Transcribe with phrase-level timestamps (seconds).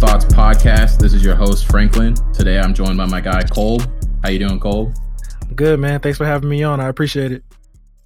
[0.00, 0.98] Welcome to the Inexplicable Thoughts podcast.
[0.98, 2.14] This is your host Franklin.
[2.32, 3.80] Today I'm joined by my guy Cole.
[4.22, 4.92] How you doing, Cole?
[5.54, 6.00] Good man.
[6.00, 6.80] Thanks for having me on.
[6.80, 7.44] I appreciate it.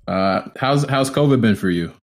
[0.07, 1.93] Uh, how's how's COVID been for you?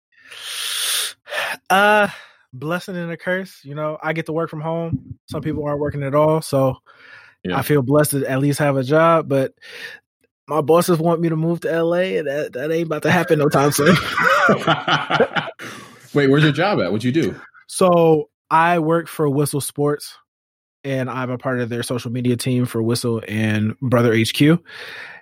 [1.69, 2.07] Uh,
[2.51, 3.61] blessing and a curse.
[3.63, 5.17] You know, I get to work from home.
[5.27, 6.77] Some people aren't working at all, so
[7.43, 7.57] yeah.
[7.57, 9.27] I feel blessed to at least have a job.
[9.27, 9.53] But
[10.47, 13.39] my bosses want me to move to LA, and that, that ain't about to happen
[13.39, 13.95] no time soon.
[16.13, 16.91] Wait, where's your job at?
[16.91, 17.39] What'd you do?
[17.67, 20.15] So I work for Whistle Sports,
[20.83, 24.37] and I'm a part of their social media team for Whistle and Brother HQ.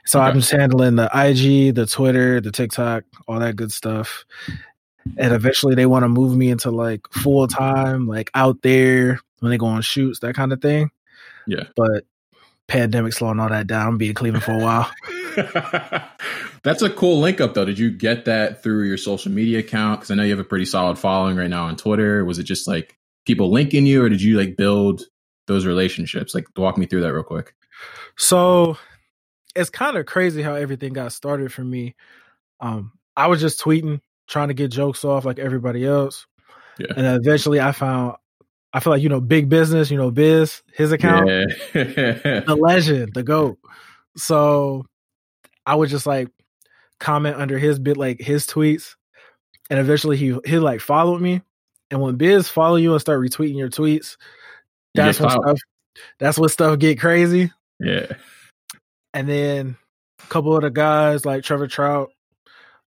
[0.05, 0.27] So okay.
[0.27, 4.25] I'm just handling the IG, the Twitter, the TikTok, all that good stuff.
[5.17, 9.49] And eventually they want to move me into like full time, like out there when
[9.49, 10.91] they go on shoots, that kind of thing.
[11.47, 11.63] Yeah.
[11.77, 12.03] But
[12.67, 13.87] pandemic slowing all that down.
[13.87, 14.91] I'm being Cleveland for a while.
[16.63, 17.65] That's a cool link up though.
[17.65, 20.01] Did you get that through your social media account?
[20.01, 22.25] Because I know you have a pretty solid following right now on Twitter.
[22.25, 25.03] Was it just like people linking you, or did you like build
[25.47, 26.33] those relationships?
[26.33, 27.53] Like, walk me through that real quick.
[28.17, 28.77] So
[29.55, 31.95] it's kind of crazy how everything got started for me.
[32.59, 36.25] Um, I was just tweeting, trying to get jokes off like everybody else.
[36.79, 36.93] Yeah.
[36.95, 38.15] And eventually I found
[38.73, 41.27] I feel like, you know, big business, you know, Biz, his account.
[41.27, 41.45] Yeah.
[41.73, 43.59] the legend, the GOAT.
[44.15, 44.85] So
[45.65, 46.29] I would just like
[46.99, 48.95] comment under his bit like his tweets.
[49.69, 51.41] And eventually he he like followed me.
[51.91, 54.17] And when Biz follow you and start retweeting your tweets,
[54.95, 55.59] that's when stuff
[56.19, 57.51] that's when stuff get crazy.
[57.79, 58.07] Yeah.
[59.13, 59.77] And then
[60.23, 62.09] a couple of the guys like Trevor Trout,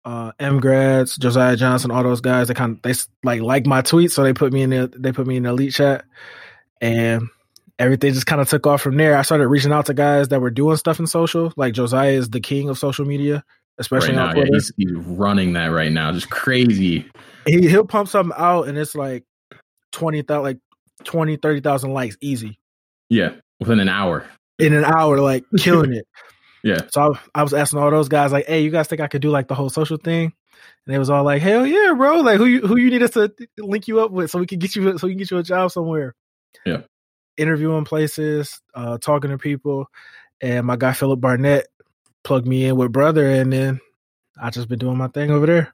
[0.04, 3.82] uh, M grads, Josiah Johnson, all those guys, they kind of they like like my
[3.82, 6.04] tweets, so they put me in the they put me in the elite chat,
[6.80, 7.28] and
[7.78, 9.16] everything just kind of took off from there.
[9.16, 12.30] I started reaching out to guys that were doing stuff in social, like Josiah is
[12.30, 13.44] the king of social media,
[13.78, 14.40] especially right now.
[14.40, 17.10] Yeah, he's, he's, running that right now, just crazy.
[17.46, 19.24] He he'll pump something out, and it's like
[19.92, 20.58] twenty thousand, like
[21.04, 22.58] 20, 30,000 likes, easy.
[23.10, 24.26] Yeah, within an hour
[24.58, 26.06] in an hour, like killing it.
[26.62, 26.80] yeah.
[26.90, 29.22] So I, I, was asking all those guys, like, "Hey, you guys think I could
[29.22, 30.32] do like the whole social thing?"
[30.86, 32.20] And they was all like, "Hell yeah, bro!
[32.20, 34.58] Like, who you who you need us to link you up with so we can
[34.58, 36.14] get you so we can get you a job somewhere."
[36.64, 36.82] Yeah.
[37.36, 39.86] Interviewing places, uh, talking to people,
[40.40, 41.66] and my guy Philip Barnett
[42.24, 43.80] plugged me in with brother, and then
[44.40, 45.72] I just been doing my thing over there.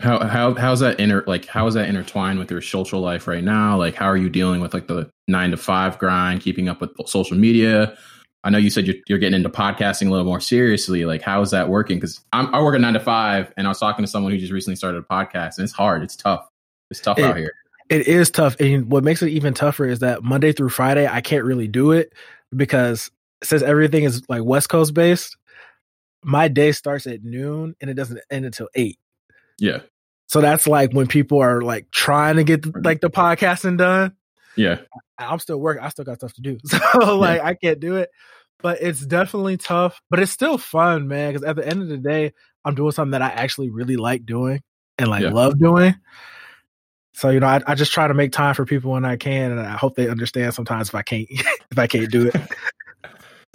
[0.00, 3.44] How how how's that inter like how is that intertwined with your social life right
[3.44, 3.76] now?
[3.76, 6.90] Like how are you dealing with like the nine to five grind, keeping up with
[7.06, 7.96] social media?
[8.42, 11.04] I know you said you're, you're getting into podcasting a little more seriously.
[11.04, 11.98] Like how is that working?
[11.98, 14.52] Because I work a nine to five, and I was talking to someone who just
[14.52, 16.02] recently started a podcast, and it's hard.
[16.02, 16.48] It's tough.
[16.90, 17.52] It's tough it, out here.
[17.90, 21.20] It is tough, and what makes it even tougher is that Monday through Friday I
[21.20, 22.14] can't really do it
[22.56, 23.10] because
[23.42, 25.36] since everything is like West Coast based,
[26.22, 28.98] my day starts at noon and it doesn't end until eight.
[29.60, 29.80] Yeah.
[30.26, 34.14] So that's like when people are like trying to get like the podcasting done.
[34.56, 34.78] Yeah.
[35.18, 35.82] I'm still working.
[35.82, 36.58] I still got stuff to do.
[36.66, 37.46] So like yeah.
[37.46, 38.10] I can't do it.
[38.62, 41.32] But it's definitely tough, but it's still fun, man.
[41.32, 42.32] Because at the end of the day,
[42.64, 44.60] I'm doing something that I actually really like doing
[44.98, 45.30] and like yeah.
[45.30, 45.94] love doing.
[47.14, 49.50] So you know, I, I, just try to make time for people when I can,
[49.50, 52.36] and I hope they understand sometimes if I can't if I can't do it.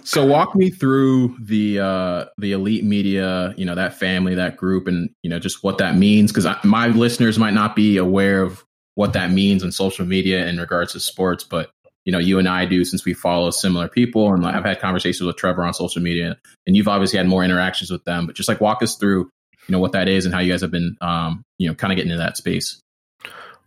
[0.06, 4.86] So walk me through the uh, the elite media, you know, that family, that group,
[4.86, 6.30] and you know, just what that means.
[6.30, 8.64] Because my listeners might not be aware of
[8.94, 11.70] what that means on social media in regards to sports, but
[12.04, 15.26] you know, you and I do since we follow similar people, and I've had conversations
[15.26, 16.36] with Trevor on social media,
[16.68, 18.26] and you've obviously had more interactions with them.
[18.26, 19.28] But just like walk us through,
[19.66, 21.92] you know, what that is and how you guys have been, um, you know, kind
[21.92, 22.80] of getting into that space.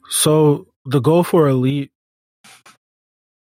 [0.10, 1.92] So the goal for elite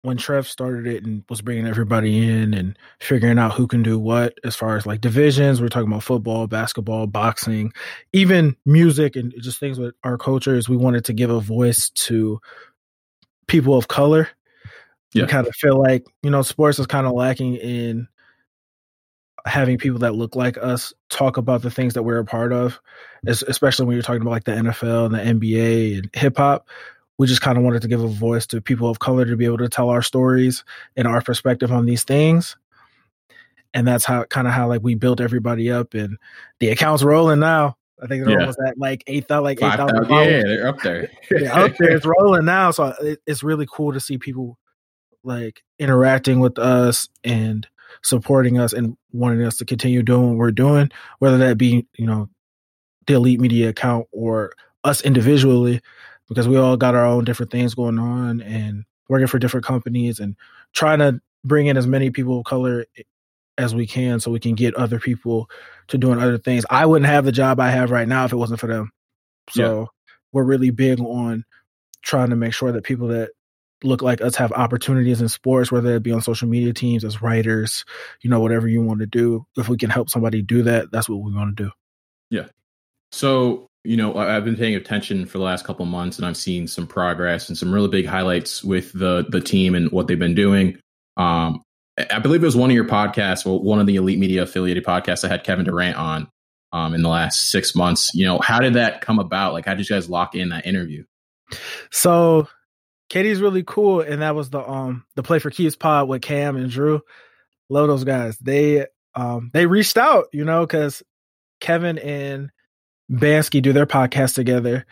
[0.06, 3.98] when Trev started it and was bringing everybody in and figuring out who can do
[3.98, 7.72] what as far as like divisions, we're talking about football, basketball, boxing,
[8.12, 11.90] even music and just things with our culture is we wanted to give a voice
[11.90, 12.40] to
[13.48, 14.28] people of color.
[15.12, 15.22] Yeah.
[15.22, 18.06] We kind of feel like, you know, sports is kind of lacking in
[19.44, 22.80] having people that look like us talk about the things that we're a part of,
[23.26, 26.68] especially when you're talking about like the NFL and the NBA and hip hop
[27.18, 29.44] we just kind of wanted to give a voice to people of color to be
[29.44, 30.64] able to tell our stories
[30.96, 32.56] and our perspective on these things.
[33.72, 36.18] And that's how kind of how like we built everybody up and
[36.60, 37.76] the accounts rolling now.
[38.02, 38.40] I think they're yeah.
[38.40, 41.10] almost at like 8000 like 8000 yeah they're up there.
[41.30, 44.58] Yeah, up there it's rolling now so uh, it, it's really cool to see people
[45.24, 47.66] like interacting with us and
[48.02, 50.90] supporting us and wanting us to continue doing what we're doing
[51.20, 52.28] whether that be you know
[53.06, 54.52] the elite media account or
[54.84, 55.80] us individually
[56.28, 60.18] because we all got our own different things going on and working for different companies
[60.20, 60.36] and
[60.72, 62.86] trying to bring in as many people of color
[63.58, 65.48] as we can so we can get other people
[65.88, 66.66] to doing other things.
[66.68, 68.90] I wouldn't have the job I have right now if it wasn't for them.
[69.50, 69.86] So yeah.
[70.32, 71.44] we're really big on
[72.02, 73.30] trying to make sure that people that
[73.84, 77.22] look like us have opportunities in sports, whether it be on social media teams, as
[77.22, 77.84] writers,
[78.22, 79.46] you know, whatever you want to do.
[79.56, 81.70] If we can help somebody do that, that's what we want to do.
[82.30, 82.46] Yeah.
[83.12, 86.66] So, you know, I've been paying attention for the last couple months and I've seen
[86.66, 90.34] some progress and some really big highlights with the the team and what they've been
[90.34, 90.78] doing.
[91.16, 91.62] Um,
[92.10, 94.84] I believe it was one of your podcasts, well, one of the Elite Media affiliated
[94.84, 96.28] podcasts I had Kevin Durant on
[96.72, 98.14] um, in the last six months.
[98.14, 99.54] You know, how did that come about?
[99.54, 101.04] Like, how did you guys lock in that interview?
[101.90, 102.48] So
[103.08, 106.56] Katie's really cool, and that was the um the play for keys pod with Cam
[106.56, 107.02] and Drew.
[107.68, 108.36] Love those guys.
[108.38, 111.02] They um they reached out, you know, because
[111.60, 112.50] Kevin and
[113.10, 114.86] Bansky do their podcast together,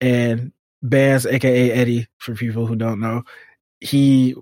[0.00, 0.52] and
[0.82, 3.22] Bans, aka Eddie, for people who don't know,
[3.80, 4.34] he,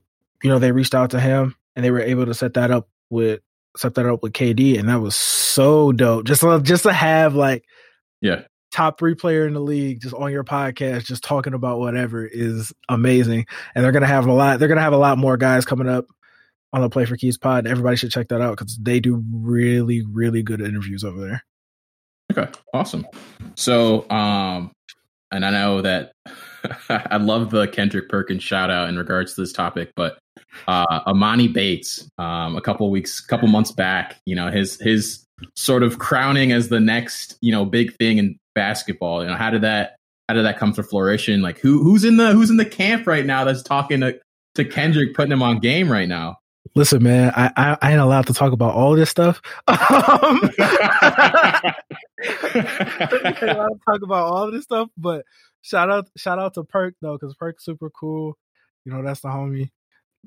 [0.43, 2.89] you know, they reached out to him and they were able to set that up
[3.11, 3.41] with
[3.77, 6.25] set that up with KD, and that was so dope.
[6.25, 7.65] Just just to have like,
[8.21, 8.43] yeah,
[8.73, 12.73] top three player in the league just on your podcast, just talking about whatever is
[12.89, 13.47] amazing.
[13.75, 14.59] And they're gonna have a lot.
[14.59, 16.07] They're gonna have a lot more guys coming up
[16.73, 17.67] on the Play for Keys pod.
[17.67, 21.45] Everybody should check that out because they do really, really good interviews over there.
[22.37, 23.07] Okay, awesome.
[23.55, 24.73] So, um,
[25.31, 26.13] and I know that
[26.89, 30.19] I love the Kendrick Perkins shout out in regards to this topic, but
[30.69, 35.25] uh, Emoni Bates, um, a couple weeks, couple months back, you know, his his
[35.55, 39.23] sort of crowning as the next, you know, big thing in basketball.
[39.23, 39.97] You know, how did that
[40.29, 41.43] how did that come to fruition?
[41.43, 44.19] Like who who's in the who's in the camp right now that's talking to,
[44.57, 46.39] to Kendrick, putting him on game right now?
[46.77, 49.41] Listen, man, I, I, I ain't allowed to talk about all this stuff.
[49.69, 50.41] Um,
[52.55, 55.25] I ain't allowed to talk about all this stuff, but
[55.63, 58.37] shout out shout out to Perk though, because Perk's super cool.
[58.85, 59.71] You know, that's the homie.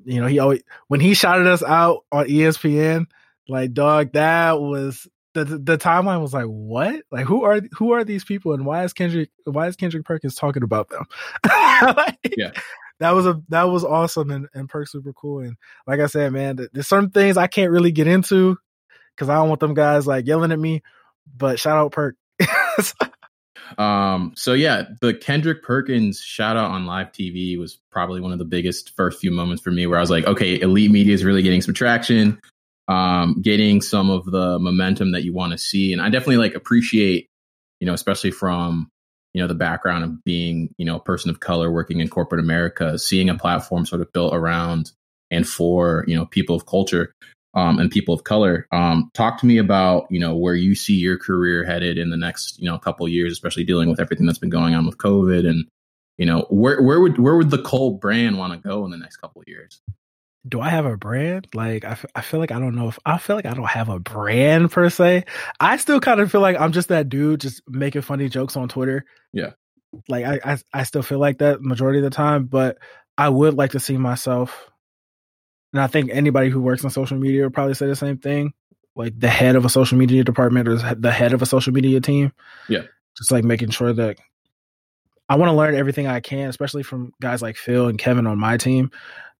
[0.04, 3.06] You know, he always when he shouted us out on ESPN,
[3.48, 7.02] like dog, that was the the timeline was like, what?
[7.10, 10.34] Like who are who are these people and why is Kendrick why is Kendrick Perkins
[10.34, 11.04] talking about them?
[11.96, 12.50] like, yeah.
[13.00, 15.40] That was a that was awesome and, and Perk super cool.
[15.40, 15.56] And
[15.86, 18.56] like I said, man, there's certain things I can't really get into
[19.14, 20.82] because I don't want them guys like yelling at me.
[21.36, 22.16] But shout out Perk.
[23.78, 28.38] um so yeah the kendrick perkins shout out on live tv was probably one of
[28.40, 31.22] the biggest first few moments for me where i was like okay elite media is
[31.22, 32.40] really getting some traction
[32.90, 35.92] um, getting some of the momentum that you want to see.
[35.92, 37.28] And I definitely like appreciate,
[37.78, 38.90] you know, especially from,
[39.34, 42.42] you know, the background of being, you know, a person of color working in corporate
[42.42, 44.92] America, seeing a platform sort of built around
[45.30, 47.14] and for, you know, people of culture
[47.54, 48.66] um, and people of color.
[48.72, 52.16] Um, talk to me about, you know, where you see your career headed in the
[52.16, 55.48] next, you know, couple years, especially dealing with everything that's been going on with COVID
[55.48, 55.66] and,
[56.18, 58.96] you know, where, where would, where would the Cole brand want to go in the
[58.96, 59.80] next couple of years?
[60.48, 61.48] Do I have a brand?
[61.54, 63.68] Like, I, f- I feel like I don't know if I feel like I don't
[63.68, 65.24] have a brand per se.
[65.58, 68.68] I still kind of feel like I'm just that dude just making funny jokes on
[68.68, 69.04] Twitter.
[69.32, 69.50] Yeah.
[70.08, 72.78] Like, I, I, I still feel like that majority of the time, but
[73.18, 74.70] I would like to see myself.
[75.72, 78.54] And I think anybody who works on social media would probably say the same thing.
[78.96, 82.00] Like the head of a social media department or the head of a social media
[82.00, 82.32] team.
[82.68, 82.82] Yeah.
[83.16, 84.18] Just like making sure that
[85.28, 88.38] I want to learn everything I can, especially from guys like Phil and Kevin on
[88.38, 88.90] my team.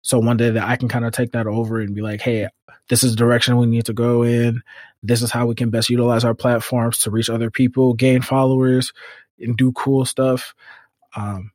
[0.02, 2.48] So one day that I can kind of take that over and be like, hey,
[2.88, 4.62] this is the direction we need to go in.
[5.02, 8.92] This is how we can best utilize our platforms to reach other people, gain followers,
[9.38, 10.54] and do cool stuff.
[11.16, 11.52] Um,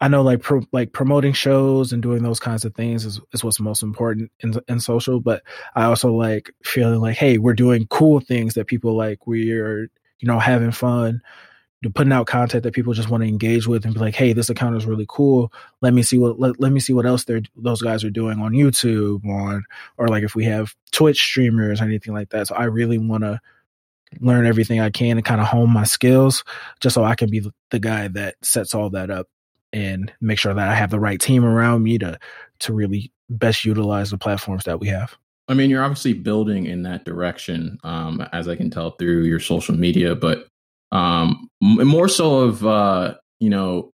[0.00, 3.42] I know like pro, like promoting shows and doing those kinds of things is, is
[3.42, 5.20] what's most important in in social.
[5.20, 5.42] But
[5.74, 9.26] I also like feeling like, hey, we're doing cool things that people like.
[9.26, 11.22] We're you know having fun
[11.90, 14.50] putting out content that people just want to engage with and be like, hey, this
[14.50, 15.52] account is really cool.
[15.82, 18.40] Let me see what let, let me see what else they're those guys are doing
[18.40, 19.64] on YouTube on
[19.98, 22.48] or like if we have Twitch streamers or anything like that.
[22.48, 23.40] So I really want to
[24.20, 26.44] learn everything I can and kind of hone my skills
[26.80, 29.28] just so I can be the guy that sets all that up
[29.72, 32.18] and make sure that I have the right team around me to
[32.60, 35.16] to really best utilize the platforms that we have.
[35.48, 39.38] I mean, you're obviously building in that direction, um, as I can tell through your
[39.38, 40.48] social media, but
[40.92, 43.90] um, more so of uh, you know,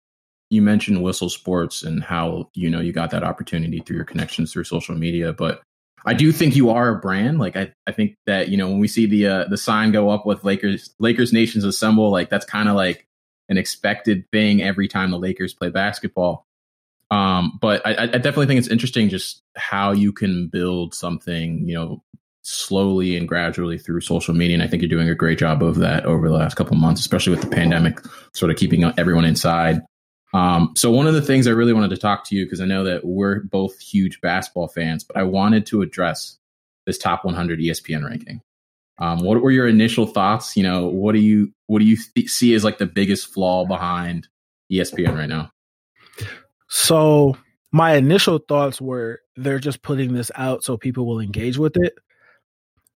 [0.49, 4.53] you mentioned Whistle Sports and how you know you got that opportunity through your connections
[4.53, 5.61] through social media, but
[6.05, 7.37] I do think you are a brand.
[7.37, 10.09] Like I, I think that you know when we see the uh, the sign go
[10.09, 13.05] up with Lakers Lakers Nations Assemble, like that's kind of like
[13.49, 16.45] an expected thing every time the Lakers play basketball.
[17.09, 21.75] Um, but I, I definitely think it's interesting just how you can build something, you
[21.75, 22.03] know,
[22.47, 24.55] slowly and gradually through social media.
[24.55, 27.01] And I think you're doing a great job of that over the last couple months,
[27.01, 27.99] especially with the pandemic,
[28.33, 29.81] sort of keeping everyone inside.
[30.33, 32.65] Um, so one of the things I really wanted to talk to you because I
[32.65, 36.37] know that we're both huge basketball fans, but I wanted to address
[36.85, 38.41] this top 100 ESPN ranking.
[38.97, 40.55] Um, what were your initial thoughts?
[40.55, 43.65] You know, what do you what do you th- see as like the biggest flaw
[43.65, 44.27] behind
[44.71, 45.51] ESPN right now?
[46.69, 47.37] So
[47.71, 51.93] my initial thoughts were they're just putting this out so people will engage with it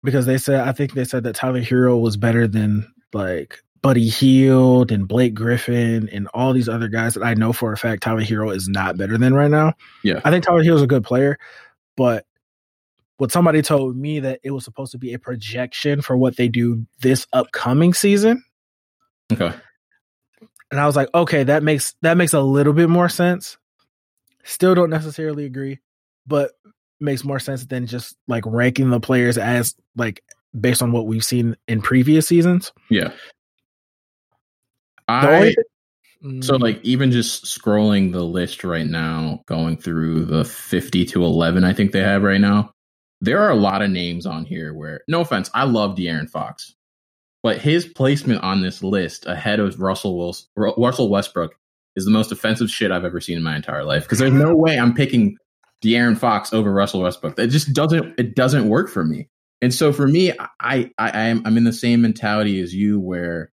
[0.03, 4.09] because they said I think they said that Tyler Herro was better than like Buddy
[4.09, 8.03] Hield and Blake Griffin and all these other guys that I know for a fact
[8.03, 9.75] Tyler Herro is not better than right now.
[10.03, 10.21] Yeah.
[10.25, 11.39] I think Tyler Herro is a good player,
[11.97, 12.27] but
[13.17, 16.49] what somebody told me that it was supposed to be a projection for what they
[16.49, 18.43] do this upcoming season.
[19.31, 19.53] Okay.
[20.71, 23.59] And I was like, okay, that makes that makes a little bit more sense.
[24.45, 25.81] Still don't necessarily agree,
[26.27, 26.53] but
[27.01, 30.23] makes more sense than just like ranking the players as like
[30.59, 32.73] based on what we've seen in previous seasons.
[32.89, 33.13] Yeah.
[35.09, 35.55] I
[36.23, 36.61] so mm.
[36.61, 41.73] like even just scrolling the list right now, going through the 50 to 11 I
[41.73, 42.73] think they have right now.
[43.23, 46.75] There are a lot of names on here where no offense, I love De'Aaron Fox.
[47.43, 51.55] But his placement on this list ahead of Russell Wilson, Russell Westbrook
[51.97, 54.03] is the most offensive shit I've ever seen in my entire life.
[54.03, 55.37] Because there's no way I'm picking
[55.83, 57.39] De'Aaron Fox over Russell Westbrook.
[57.39, 59.29] It just doesn't it doesn't work for me.
[59.63, 63.51] And so for me, I I am I'm in the same mentality as you where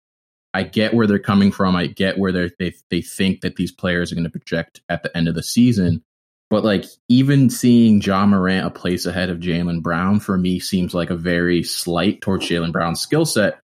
[0.52, 1.76] I get where they're coming from.
[1.76, 5.02] I get where they they they think that these players are going to project at
[5.02, 6.02] the end of the season.
[6.50, 10.94] But like even seeing Ja Morant a place ahead of Jaylen Brown for me seems
[10.94, 13.60] like a very slight towards Jaylen Brown's skill set.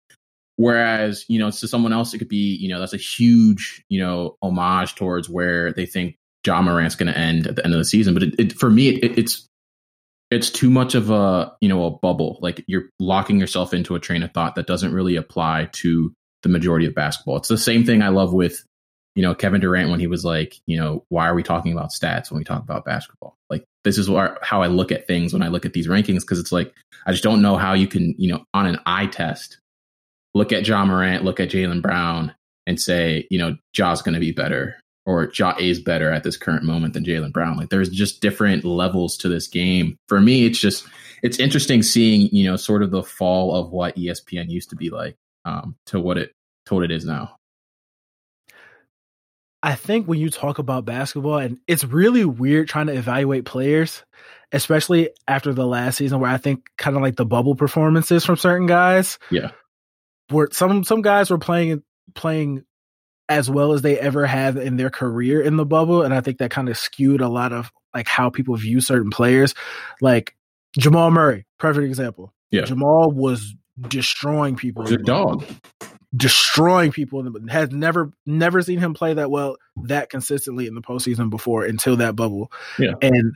[0.55, 3.99] Whereas, you know, to someone else, it could be, you know, that's a huge, you
[3.99, 7.77] know, homage towards where they think Ja Morant's going to end at the end of
[7.77, 8.13] the season.
[8.13, 9.47] But it, it, for me, it, it's
[10.31, 12.39] it's too much of a you know a bubble.
[12.41, 16.13] Like you're locking yourself into a train of thought that doesn't really apply to
[16.43, 17.37] the majority of basketball.
[17.37, 18.63] It's the same thing I love with
[19.15, 21.91] you know Kevin Durant when he was like, you know, why are we talking about
[21.91, 23.35] stats when we talk about basketball?
[23.49, 24.07] Like this is
[24.41, 26.73] how I look at things when I look at these rankings because it's like
[27.05, 29.59] I just don't know how you can you know on an eye test
[30.33, 32.33] look at Ja Morant, look at Jaylen Brown,
[32.65, 36.35] and say you know Ja's going to be better or Ja is better at this
[36.35, 37.55] current moment than Jaylen Brown.
[37.55, 39.97] Like there's just different levels to this game.
[40.09, 40.85] For me, it's just
[41.23, 44.89] it's interesting seeing you know sort of the fall of what ESPN used to be
[44.89, 46.33] like um, to what it
[46.65, 47.37] to what it is now.
[49.63, 54.03] I think when you talk about basketball, and it's really weird trying to evaluate players,
[54.51, 58.35] especially after the last season, where I think kind of like the bubble performances from
[58.35, 59.19] certain guys.
[59.31, 59.51] Yeah,
[60.29, 61.81] where some some guys were playing
[62.13, 62.63] playing
[63.29, 66.01] as well as they ever have in their career in the bubble.
[66.01, 69.09] And I think that kind of skewed a lot of like how people view certain
[69.09, 69.53] players.
[70.01, 70.35] Like
[70.77, 72.33] Jamal Murray, perfect example.
[72.51, 72.63] Yeah.
[72.63, 74.83] Jamal was destroying people.
[74.83, 75.45] He's a dog.
[76.15, 81.29] Destroying people has never never seen him play that well that consistently in the postseason
[81.29, 82.49] before until that bubble.
[82.79, 82.93] Yeah.
[83.01, 83.33] And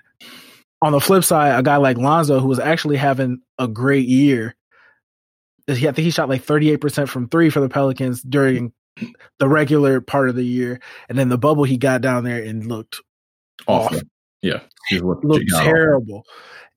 [0.81, 4.55] on the flip side, a guy like Lonzo, who was actually having a great year,
[5.69, 8.73] I think he shot like 38% from three for the Pelicans during
[9.39, 10.79] the regular part of the year,
[11.09, 13.01] and then the bubble he got down there and looked
[13.67, 13.97] awful.
[13.97, 14.03] Off.
[14.41, 16.25] Yeah, he looked, looked terrible.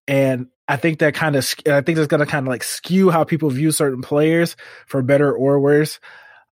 [0.06, 3.10] And I think that kind of, I think that's going to kind of like skew
[3.10, 4.56] how people view certain players
[4.86, 5.98] for better or worse.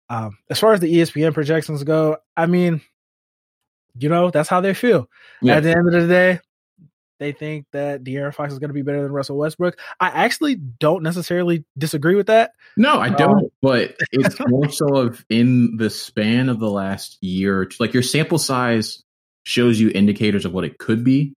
[0.10, 2.82] Um, as far as the ESPN projections go, I mean,
[3.98, 5.10] you know, that's how they feel.
[5.42, 5.58] Yeah.
[5.58, 6.40] At the end of the day,
[7.20, 9.78] they think that De'Aaron Fox is going to be better than Russell Westbrook.
[10.00, 12.52] I actually don't necessarily disagree with that.
[12.78, 13.44] No, I don't.
[13.44, 18.04] Um, but it's more so of in the span of the last year, like your
[18.04, 19.04] sample size
[19.44, 21.34] shows you indicators of what it could be.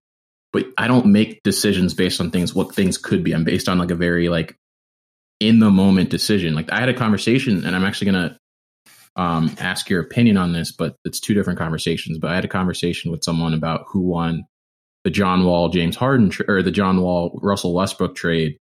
[0.51, 3.33] But I don't make decisions based on things what things could be.
[3.33, 4.55] I'm based on like a very like
[5.39, 6.53] in the moment decision.
[6.53, 8.37] Like I had a conversation, and I'm actually gonna
[9.15, 12.19] um, ask your opinion on this, but it's two different conversations.
[12.19, 14.43] But I had a conversation with someone about who won
[15.03, 18.57] the John Wall James Harden tra- or the John Wall Russell Westbrook trade.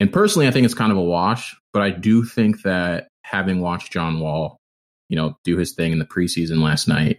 [0.00, 3.60] And personally, I think it's kind of a wash, but I do think that having
[3.60, 4.58] watched John Wall,
[5.08, 7.18] you know, do his thing in the preseason last night,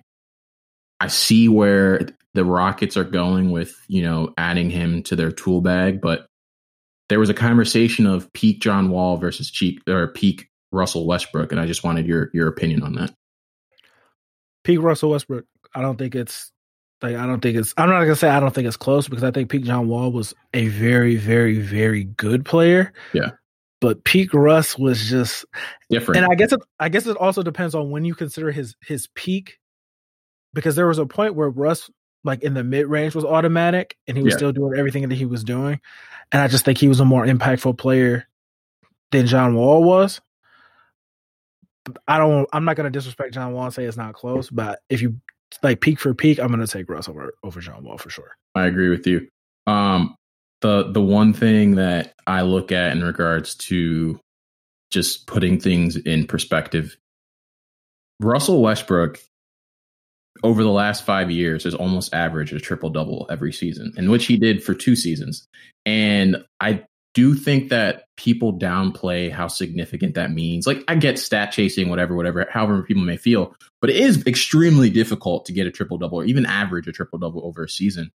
[0.99, 5.61] I see where the Rockets are going with, you know, adding him to their tool
[5.61, 6.25] bag, but
[7.09, 11.59] there was a conversation of peak John Wall versus cheap or peak Russell Westbrook, and
[11.59, 13.13] I just wanted your your opinion on that.
[14.63, 15.45] Peak Russell Westbrook.
[15.73, 16.51] I don't think it's
[17.01, 17.73] like I don't think it's.
[17.77, 20.11] I'm not gonna say I don't think it's close because I think peak John Wall
[20.11, 22.93] was a very, very, very good player.
[23.13, 23.31] Yeah.
[23.81, 25.45] But peak Russ was just
[25.89, 26.23] different.
[26.23, 26.59] And I guess it.
[26.79, 29.59] I guess it also depends on when you consider his his peak,
[30.53, 31.89] because there was a point where Russ,
[32.25, 34.37] like in the mid range, was automatic, and he was yeah.
[34.37, 35.79] still doing everything that he was doing.
[36.31, 38.27] And I just think he was a more impactful player
[39.11, 40.19] than John Wall was.
[42.07, 42.47] I don't.
[42.51, 45.15] I'm not going to disrespect John Wall and say it's not close, but if you
[45.63, 48.35] like peak for peak, I'm to take Russ over over John Wall for sure.
[48.55, 49.27] I agree with you.
[49.67, 50.15] Um,
[50.61, 54.19] the the one thing that I look at in regards to
[54.91, 56.97] just putting things in perspective,
[58.19, 59.19] Russell Westbrook
[60.43, 64.25] over the last five years has almost averaged a triple double every season, in which
[64.25, 65.47] he did for two seasons.
[65.85, 70.67] And I do think that people downplay how significant that means.
[70.67, 74.89] Like I get stat chasing, whatever, whatever, however people may feel, but it is extremely
[74.89, 78.11] difficult to get a triple double or even average a triple double over a season.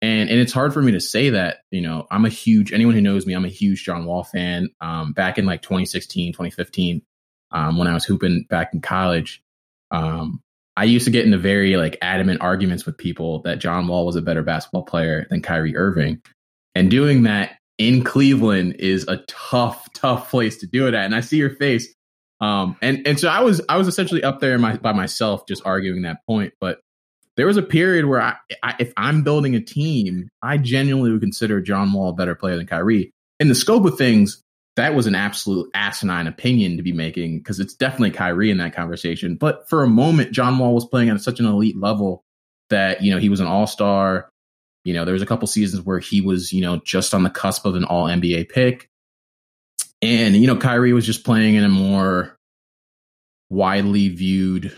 [0.00, 2.94] And and it's hard for me to say that, you know, I'm a huge anyone
[2.94, 4.70] who knows me, I'm a huge John Wall fan.
[4.80, 7.02] Um, back in like 2016, 2015,
[7.52, 9.42] um, when I was hooping back in college,
[9.92, 10.40] um,
[10.76, 14.16] I used to get into very like adamant arguments with people that John Wall was
[14.16, 16.22] a better basketball player than Kyrie Irving.
[16.74, 21.04] And doing that in Cleveland is a tough, tough place to do it at.
[21.04, 21.92] And I see your face.
[22.40, 25.64] Um, and and so I was I was essentially up there my, by myself, just
[25.64, 26.54] arguing that point.
[26.60, 26.80] But
[27.36, 31.20] there was a period where I, I, if I'm building a team, I genuinely would
[31.20, 33.12] consider John Wall a better player than Kyrie.
[33.40, 34.42] In the scope of things,
[34.76, 38.74] that was an absolute asinine opinion to be making because it's definitely Kyrie in that
[38.74, 39.36] conversation.
[39.36, 42.24] But for a moment, John Wall was playing at such an elite level
[42.70, 44.28] that, you know, he was an all star.
[44.84, 47.30] You know, there was a couple seasons where he was, you know, just on the
[47.30, 48.88] cusp of an all NBA pick.
[50.00, 52.36] And, you know, Kyrie was just playing in a more
[53.50, 54.76] widely viewed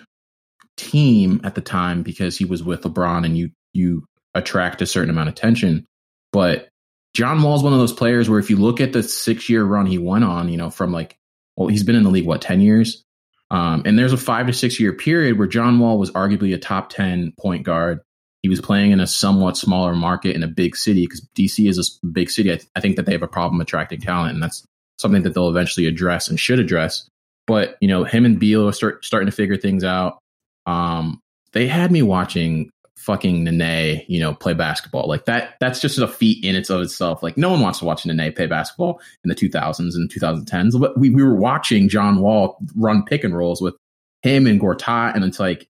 [0.76, 5.11] team at the time because he was with LeBron and you you attract a certain
[5.11, 5.87] amount of attention.
[6.32, 6.68] But
[7.14, 9.64] John Wall is one of those players where if you look at the six year
[9.64, 11.16] run he went on, you know, from like,
[11.56, 13.04] well, he's been in the league, what, 10 years?
[13.50, 16.58] Um, and there's a five to six year period where John Wall was arguably a
[16.58, 18.00] top 10 point guard.
[18.44, 21.78] He was playing in a somewhat smaller market in a big city because DC is
[21.78, 22.52] a big city.
[22.52, 24.66] I, th- I think that they have a problem attracting talent, and that's
[24.98, 27.08] something that they'll eventually address and should address.
[27.46, 30.18] But, you know, him and Beal are start, starting to figure things out.
[30.66, 31.20] Um,
[31.52, 35.09] they had me watching fucking Nene, you know, play basketball.
[35.09, 37.22] Like that, that's just a feat in its of itself.
[37.22, 40.78] Like no one wants to watch Nene play basketball in the 2000s and 2010s.
[40.78, 43.74] But we, we were watching John Wall run pick and rolls with
[44.20, 45.66] him and Gortat, and it's like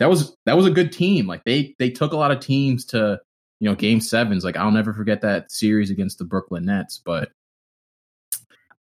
[0.00, 1.26] that was that was a good team.
[1.26, 3.20] Like they they took a lot of teams to
[3.60, 4.44] you know game sevens.
[4.44, 7.00] Like I'll never forget that series against the Brooklyn Nets.
[7.04, 7.30] But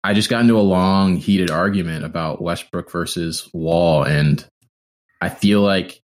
[0.03, 4.45] I just got into a long heated argument about Westbrook versus Wall, and
[5.21, 6.01] I feel like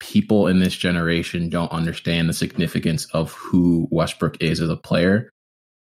[0.00, 5.30] people in this generation don't understand the significance of who Westbrook is as a player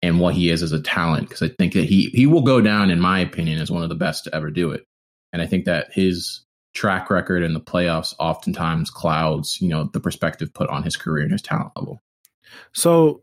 [0.02, 1.28] and what he is as a talent.
[1.28, 3.88] Because I think that he he will go down, in my opinion, as one of
[3.88, 4.84] the best to ever do it.
[5.32, 10.00] And I think that his track record in the playoffs oftentimes clouds, you know, the
[10.00, 12.00] perspective put on his career and his talent level.
[12.72, 13.22] So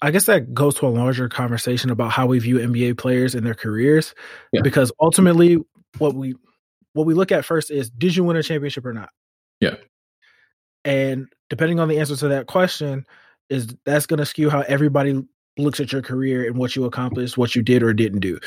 [0.00, 3.44] I guess that goes to a larger conversation about how we view NBA players in
[3.44, 4.14] their careers.
[4.52, 4.62] Yeah.
[4.62, 5.58] Because ultimately
[5.98, 6.34] what we
[6.92, 9.10] what we look at first is did you win a championship or not?
[9.60, 9.76] Yeah.
[10.84, 13.06] And depending on the answer to that question,
[13.48, 15.22] is that's going to skew how everybody
[15.56, 18.38] looks at your career and what you accomplished, what you did or didn't do.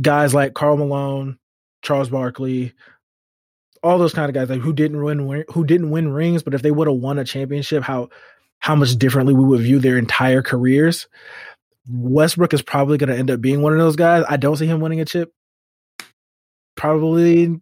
[0.00, 1.38] Guys like Karl Malone,
[1.82, 2.72] Charles Barkley,
[3.82, 6.62] all those kind of guys like who didn't win who didn't win rings, but if
[6.62, 8.08] they would have won a championship, how
[8.58, 11.08] how much differently we would view their entire careers.
[11.88, 14.24] Westbrook is probably going to end up being one of those guys.
[14.28, 15.32] I don't see him winning a chip.
[16.76, 17.60] Probably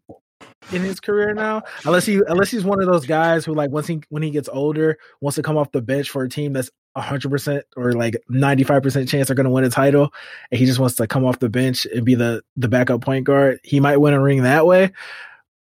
[0.72, 3.86] in his career now, unless he unless he's one of those guys who like once
[3.86, 6.70] he when he gets older wants to come off the bench for a team that's
[6.96, 10.12] hundred percent or like ninety five percent chance they're going to win a title,
[10.50, 13.24] and he just wants to come off the bench and be the the backup point
[13.24, 13.60] guard.
[13.62, 14.92] He might win a ring that way,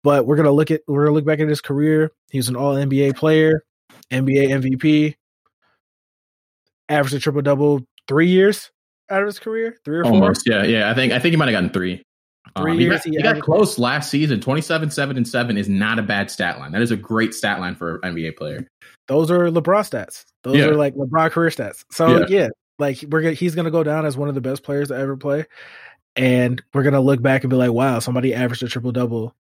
[0.05, 2.12] but we're gonna look at we're gonna look back at his career.
[2.31, 3.64] He was an All NBA player,
[4.12, 5.17] NBA MVP,
[6.88, 8.71] averaged a triple double three years
[9.11, 10.55] out of his career, three or Almost, four.
[10.55, 10.90] Yeah, yeah.
[10.90, 12.05] I think I think he might have gotten three.
[12.57, 13.03] Three um, years.
[13.03, 14.38] He got, he got close last season.
[14.38, 16.71] 27, 7, and 7 is not a bad stat line.
[16.71, 18.69] That is a great stat line for an NBA player.
[19.09, 20.25] Those are LeBron stats.
[20.45, 20.67] Those yeah.
[20.67, 21.85] are like LeBron career stats.
[21.90, 24.40] So, yeah, yeah like we're gonna, he's going to go down as one of the
[24.40, 25.47] best players to ever play.
[26.14, 29.35] And we're going to look back and be like, wow, somebody averaged a triple double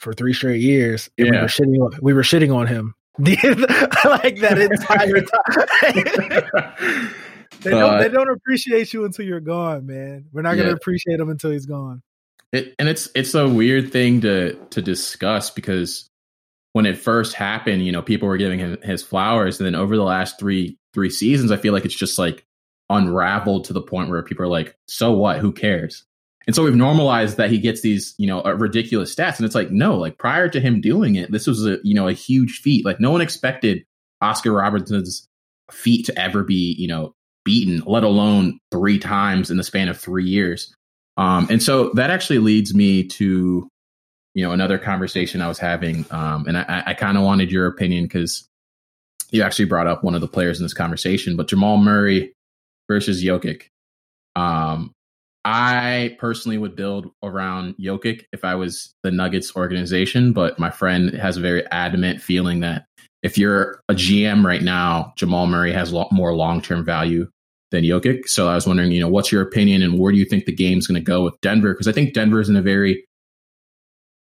[0.00, 1.08] for three straight years.
[1.16, 1.30] Yeah.
[1.30, 2.94] we were shitting on, we were shitting on him.
[3.18, 5.20] like that entire
[7.02, 7.14] time.
[7.60, 10.26] they don't they don't appreciate you until you're gone, man.
[10.32, 12.02] We're not gonna appreciate him until he's gone.
[12.52, 16.08] It, and it's it's a weird thing to to discuss because
[16.72, 19.96] when it first happened, you know, people were giving him his flowers, and then over
[19.96, 22.46] the last three three seasons, I feel like it's just like
[22.88, 25.38] unraveled to the point where people are like, "So what?
[25.38, 26.04] Who cares?"
[26.46, 29.54] And so we've normalized that he gets these, you know, uh, ridiculous stats, and it's
[29.54, 32.60] like, no, like prior to him doing it, this was a you know a huge
[32.60, 32.84] feat.
[32.84, 33.84] Like no one expected
[34.20, 35.26] Oscar Robertson's
[35.70, 39.98] feat to ever be, you know, beaten, let alone three times in the span of
[39.98, 40.74] three years.
[41.16, 43.68] Um, and so that actually leads me to,
[44.34, 46.04] you know, another conversation I was having.
[46.10, 48.46] Um, and I, I kind of wanted your opinion because
[49.30, 52.32] you actually brought up one of the players in this conversation, but Jamal Murray
[52.88, 53.64] versus Jokic.
[54.36, 54.92] Um,
[55.44, 61.14] I personally would build around Jokic if I was the Nuggets organization, but my friend
[61.14, 62.84] has a very adamant feeling that
[63.22, 67.28] if you're a GM right now, Jamal Murray has a lot more long term value
[67.70, 68.26] than Jokic.
[68.26, 70.52] So I was wondering, you know, what's your opinion and where do you think the
[70.52, 71.72] game's going to go with Denver?
[71.72, 73.04] Because I think Denver's in a very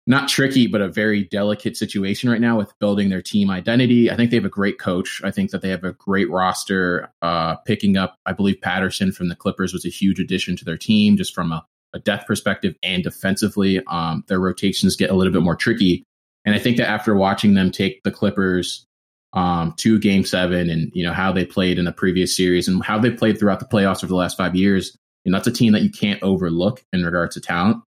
[0.09, 4.09] not tricky, but a very delicate situation right now with building their team identity.
[4.09, 5.21] I think they have a great coach.
[5.23, 7.11] I think that they have a great roster.
[7.21, 10.77] Uh, picking up, I believe Patterson from the Clippers was a huge addition to their
[10.77, 13.85] team, just from a, a depth perspective and defensively.
[13.85, 16.03] Um, their rotations get a little bit more tricky.
[16.43, 18.87] And I think that after watching them take the Clippers
[19.33, 22.83] um, to game seven and, you know, how they played in the previous series and
[22.83, 25.73] how they played throughout the playoffs over the last five years, and that's a team
[25.73, 27.83] that you can't overlook in regards to talent.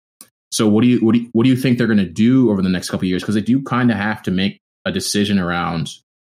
[0.53, 2.51] So what do you what do you, what do you think they're going to do
[2.51, 3.23] over the next couple years?
[3.23, 5.89] Because they do kind of have to make a decision around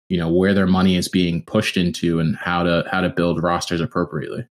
[0.09, 3.41] you know where their money is being pushed into and how to how to build
[3.41, 4.45] rosters appropriately.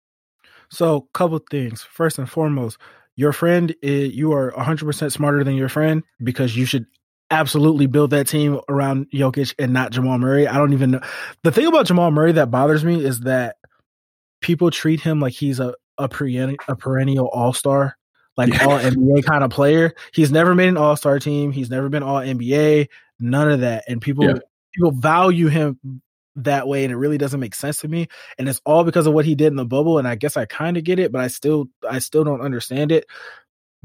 [0.70, 1.84] So, a couple things.
[1.84, 2.78] First and foremost,
[3.18, 6.86] your friend is, you are 100% smarter than your friend because you should
[7.30, 10.48] absolutely build that team around Jokic and not Jamal Murray.
[10.48, 11.02] I don't even know.
[11.44, 13.58] The thing about Jamal Murray that bothers me is that
[14.42, 17.98] people treat him like he's a a, perennial, a perennial all-star
[18.38, 18.65] like yeah.
[18.65, 19.93] all NBA kind of player.
[20.13, 21.52] He's never made an All Star team.
[21.52, 22.88] He's never been All NBA.
[23.19, 23.86] None of that.
[23.88, 24.38] And people yeah.
[24.73, 26.02] people value him
[26.38, 28.08] that way, and it really doesn't make sense to me.
[28.38, 29.97] And it's all because of what he did in the bubble.
[29.97, 32.91] And I guess I kind of get it, but I still I still don't understand
[32.91, 33.06] it.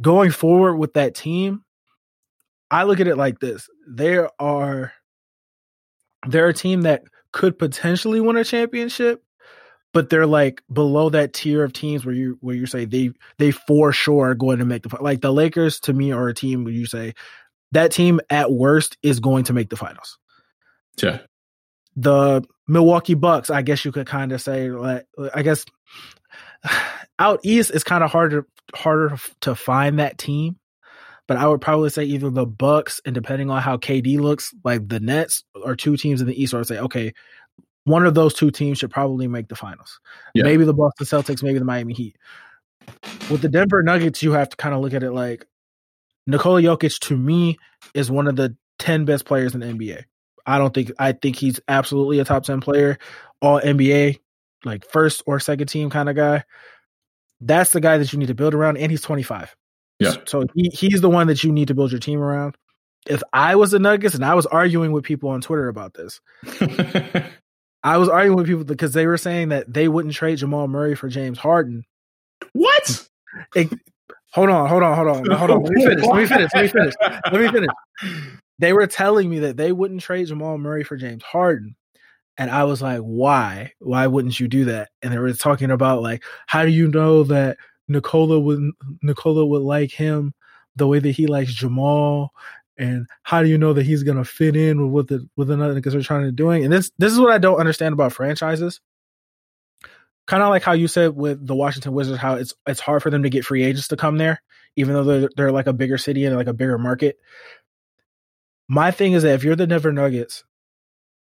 [0.00, 1.64] Going forward with that team,
[2.70, 4.92] I look at it like this: there are
[6.28, 9.24] they're a team that could potentially win a championship,
[9.92, 13.50] but they're like below that tier of teams where you where you say they they
[13.50, 16.64] for sure are going to make the like the Lakers to me are a team
[16.64, 17.14] where you say
[17.72, 20.18] that team at worst is going to make the finals.
[21.02, 21.20] Yeah.
[21.96, 25.64] The Milwaukee Bucks, I guess you could kind of say like I guess
[27.18, 30.56] out east is kind of harder harder to find that team.
[31.28, 34.88] But I would probably say either the Bucks and depending on how KD looks, like
[34.88, 36.52] the Nets are two teams in the East.
[36.52, 37.14] Or I'd say, okay,
[37.84, 40.00] one of those two teams should probably make the finals.
[40.34, 40.44] Yeah.
[40.44, 42.16] Maybe the Boston Celtics, maybe the Miami Heat.
[43.30, 45.46] With the Denver Nuggets, you have to kind of look at it like
[46.26, 47.58] Nikola Jokic to me
[47.94, 50.04] is one of the 10 best players in the NBA.
[50.44, 52.98] I don't think I think he's absolutely a top 10 player,
[53.40, 54.18] all NBA,
[54.64, 56.44] like first or second team kind of guy.
[57.40, 59.54] That's the guy that you need to build around and he's 25.
[59.98, 60.14] Yeah.
[60.26, 62.56] So he, he's the one that you need to build your team around.
[63.06, 66.20] If I was the Nuggets and I was arguing with people on Twitter about this,
[67.84, 70.94] I was arguing with people because they were saying that they wouldn't trade Jamal Murray
[70.94, 71.84] for James Harden.
[72.52, 73.08] What?
[73.54, 73.72] It,
[74.32, 75.62] hold on, hold on, hold on, hold on.
[75.62, 76.04] Let me finish.
[76.04, 76.50] Let me finish.
[76.54, 76.94] Let me finish.
[77.32, 77.70] Let me finish.
[78.58, 81.74] They were telling me that they wouldn't trade Jamal Murray for James Harden.
[82.38, 83.72] And I was like, why?
[83.80, 84.90] Why wouldn't you do that?
[85.02, 88.70] And they were talking about like, how do you know that Nikola would
[89.02, 90.32] Nikola would like him
[90.76, 92.32] the way that he likes Jamal?
[92.78, 95.50] And how do you know that he's going to fit in with what the with
[95.50, 96.64] another because they're trying to doing?
[96.64, 98.80] And this this is what i don't understand about franchises.
[100.26, 103.10] Kind of like how you said with the washington wizards how it's it's hard for
[103.10, 104.40] them to get free agents to come there
[104.76, 107.18] even though they're, they're like a bigger city and like a bigger market.
[108.68, 110.44] My thing is that if you're the denver nuggets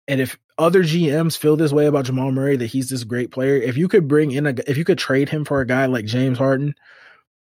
[0.07, 3.55] and if other gms feel this way about jamal murray that he's this great player
[3.55, 6.05] if you could bring in a if you could trade him for a guy like
[6.05, 6.73] james harden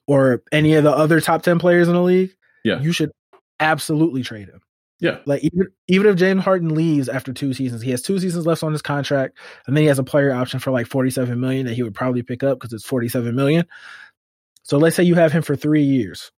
[0.05, 2.79] or any of the other top 10 players in the league yeah.
[2.81, 3.11] you should
[3.59, 4.61] absolutely trade him.
[4.99, 5.19] Yeah.
[5.25, 8.63] Like even even if James Harden leaves after two seasons, he has two seasons left
[8.63, 11.65] on his contract, and then he has a player option for like forty seven million
[11.67, 13.65] that he would probably pick up because it's forty seven million.
[14.63, 16.31] So let's say you have him for three years.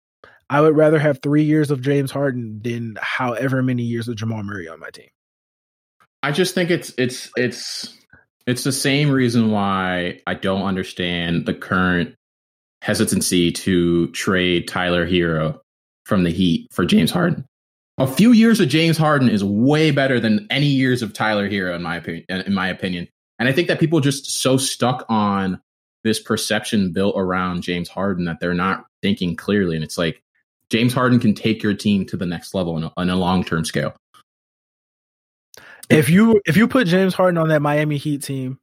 [0.50, 4.42] I would rather have three years of James Harden than however many years of Jamal
[4.42, 5.09] Murray on my team.
[6.22, 7.96] I just think it's it's it's
[8.46, 12.14] it's the same reason why I don't understand the current
[12.83, 15.61] hesitancy to trade Tyler Herro
[16.11, 17.46] from the Heat for James Harden.
[17.96, 21.77] A few years of James Harden is way better than any years of Tyler Herro
[21.77, 22.25] in my opinion.
[22.29, 23.07] In my opinion,
[23.38, 25.61] and I think that people are just so stuck on
[26.03, 29.77] this perception built around James Harden that they're not thinking clearly.
[29.77, 30.20] And it's like
[30.68, 33.44] James Harden can take your team to the next level on a, on a long
[33.44, 33.94] term scale.
[35.88, 38.59] If you if you put James Harden on that Miami Heat team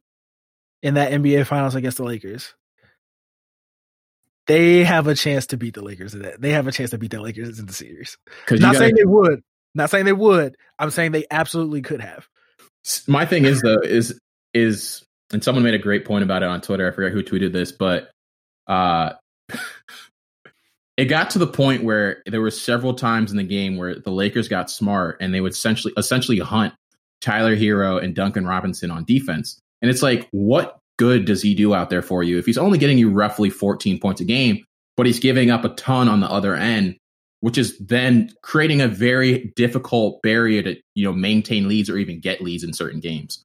[0.82, 2.54] in that NBA Finals against the Lakers,
[4.48, 6.40] they have a chance to beat the Lakers in that.
[6.40, 8.16] They have a chance to beat the Lakers in the series.
[8.50, 9.42] Not gotta, saying they would.
[9.74, 10.56] Not saying they would.
[10.78, 12.26] I'm saying they absolutely could have.
[13.06, 14.18] My thing is though is
[14.54, 16.88] is and someone made a great point about it on Twitter.
[16.88, 18.10] I forget who tweeted this, but
[18.66, 19.12] uh
[20.96, 24.10] it got to the point where there were several times in the game where the
[24.10, 26.72] Lakers got smart and they would essentially essentially hunt
[27.20, 29.60] Tyler Herro and Duncan Robinson on defense.
[29.82, 32.38] And it's like, what good does he do out there for you?
[32.38, 34.64] If he's only getting you roughly 14 points a game,
[34.96, 36.96] but he's giving up a ton on the other end,
[37.40, 42.20] which is then creating a very difficult barrier to you know maintain leads or even
[42.20, 43.44] get leads in certain games.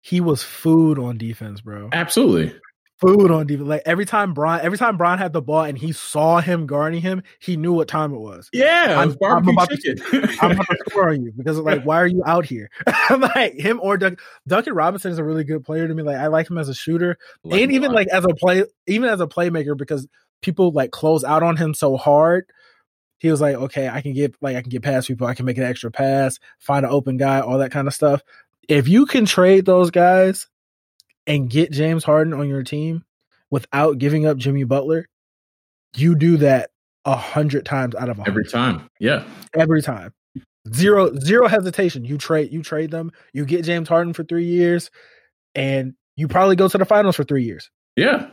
[0.00, 1.90] He was food on defense, bro.
[1.92, 2.58] Absolutely
[3.00, 3.68] food on defense.
[3.68, 7.00] Like every time Brian, every time Brian had the ball and he saw him guarding
[7.00, 8.48] him, he knew what time it was.
[8.52, 9.96] Yeah, I'm, I'm about chicken.
[9.96, 12.70] to, I'm about to score on you because like, why are you out here?
[13.10, 16.02] like him or Duncan, Duncan Robinson is a really good player to me.
[16.02, 19.08] Like I like him as a shooter like and even like as a play, even
[19.08, 20.06] as a playmaker because
[20.42, 22.46] people like close out on him so hard.
[23.18, 25.46] He was like, okay, I can get like I can get past people, I can
[25.46, 28.22] make an extra pass, find an open guy, all that kind of stuff.
[28.68, 30.46] If you can trade those guys
[31.26, 33.04] and get James Harden on your team
[33.50, 35.06] without giving up Jimmy Butler,
[35.96, 36.70] you do that
[37.04, 38.88] a hundred times out of a every time.
[38.98, 40.12] Yeah, every time.
[40.72, 42.04] Zero zero hesitation.
[42.04, 43.12] You trade you trade them.
[43.32, 44.90] You get James Harden for three years,
[45.54, 47.70] and you probably go to the finals for three years.
[47.96, 48.30] Yeah.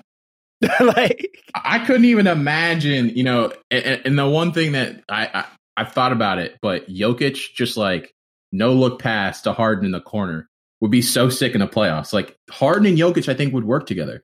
[0.79, 5.45] like I couldn't even imagine, you know, and, and the one thing that I, I
[5.77, 8.13] I've thought about it, but Jokic just like
[8.51, 10.49] no look pass to Harden in the corner
[10.81, 12.13] would be so sick in the playoffs.
[12.13, 14.23] Like Harden and Jokic, I think would work together.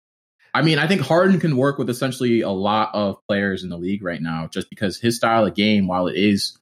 [0.53, 3.77] I mean, I think Harden can work with essentially a lot of players in the
[3.77, 6.57] league right now, just because his style of game, while it is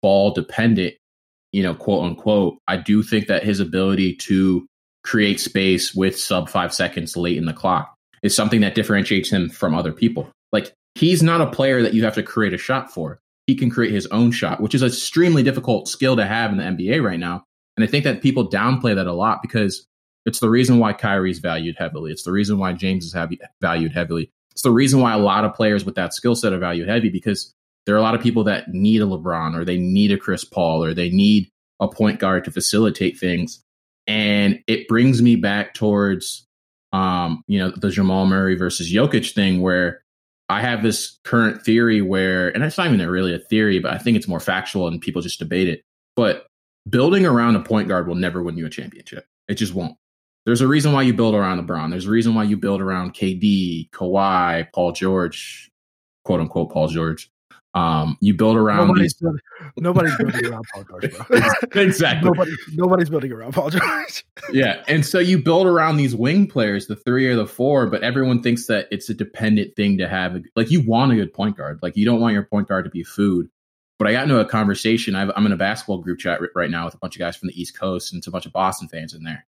[0.00, 0.94] ball dependent,
[1.52, 4.66] you know, quote unquote, I do think that his ability to
[5.02, 9.48] create space with sub five seconds late in the clock is something that differentiates him
[9.48, 10.30] from other people.
[10.52, 13.18] Like he's not a player that you have to create a shot for.
[13.46, 16.58] He can create his own shot, which is an extremely difficult skill to have in
[16.58, 17.45] the NBA right now
[17.76, 19.86] and I think that people downplay that a lot because
[20.24, 22.10] it's the reason why Kyrie's valued heavily.
[22.10, 23.14] It's the reason why James is
[23.60, 24.30] valued heavily.
[24.52, 27.10] It's the reason why a lot of players with that skill set are valued heavy
[27.10, 27.52] because
[27.84, 30.44] there are a lot of people that need a LeBron or they need a Chris
[30.44, 33.62] Paul or they need a point guard to facilitate things.
[34.06, 36.46] And it brings me back towards,
[36.92, 40.02] um, you know, the Jamal Murray versus Jokic thing where
[40.48, 43.98] I have this current theory where, and it's not even really a theory, but I
[43.98, 45.82] think it's more factual and people just debate it.
[46.16, 46.46] But
[46.88, 49.26] building around a point guard will never win you a championship.
[49.48, 49.96] It just won't.
[50.44, 51.90] There's a reason why you build around LeBron.
[51.90, 55.70] There's a reason why you build around KD, Kawhi, Paul George,
[56.24, 57.30] quote unquote Paul George.
[57.74, 59.20] Um, you build around nobody's, these...
[59.20, 59.40] building,
[59.76, 61.40] nobody's building around Paul George, bro.
[61.82, 62.30] exactly.
[62.30, 64.24] Nobody, nobody's building around Paul George.
[64.52, 68.02] yeah, and so you build around these wing players, the three or the four, but
[68.02, 70.40] everyone thinks that it's a dependent thing to have.
[70.54, 71.80] Like you want a good point guard.
[71.82, 73.50] Like you don't want your point guard to be food.
[73.98, 75.14] But I got into a conversation.
[75.14, 77.48] i am in a basketball group chat right now with a bunch of guys from
[77.48, 79.46] the East Coast and it's a bunch of Boston fans in there.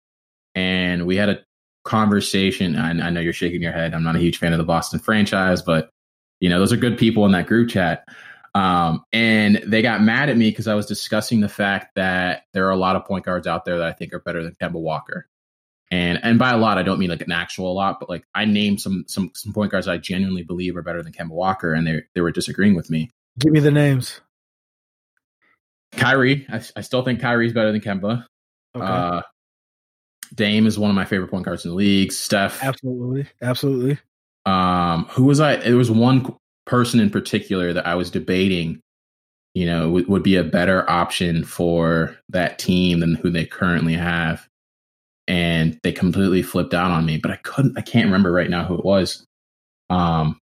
[0.54, 1.40] And we had a
[1.84, 2.76] conversation.
[2.76, 3.94] I, I know you're shaking your head.
[3.94, 5.90] I'm not a huge fan of the Boston franchise, but
[6.40, 8.06] you know those are good people in that group chat.
[8.54, 12.66] Um, and they got mad at me because I was discussing the fact that there
[12.66, 14.80] are a lot of point guards out there that I think are better than Kemba
[14.80, 15.26] Walker.
[15.90, 18.44] And and by a lot, I don't mean like an actual lot, but like I
[18.44, 21.86] named some some some point guards I genuinely believe are better than Kemba Walker, and
[21.86, 23.10] they they were disagreeing with me.
[23.38, 24.20] Give me the names.
[25.96, 28.26] Kyrie, I, I still think Kyrie's better than Kemba.
[28.74, 28.84] Okay.
[28.84, 29.22] Uh,
[30.34, 32.12] Dame is one of my favorite point guards in the league.
[32.12, 33.98] Steph, absolutely, absolutely.
[34.46, 35.54] Um, who was I?
[35.54, 36.34] It was one
[36.66, 38.80] person in particular that I was debating.
[39.54, 43.94] You know, would, would be a better option for that team than who they currently
[43.94, 44.48] have,
[45.28, 47.18] and they completely flipped out on me.
[47.18, 47.78] But I couldn't.
[47.78, 49.24] I can't remember right now who it was.
[49.90, 50.40] Um,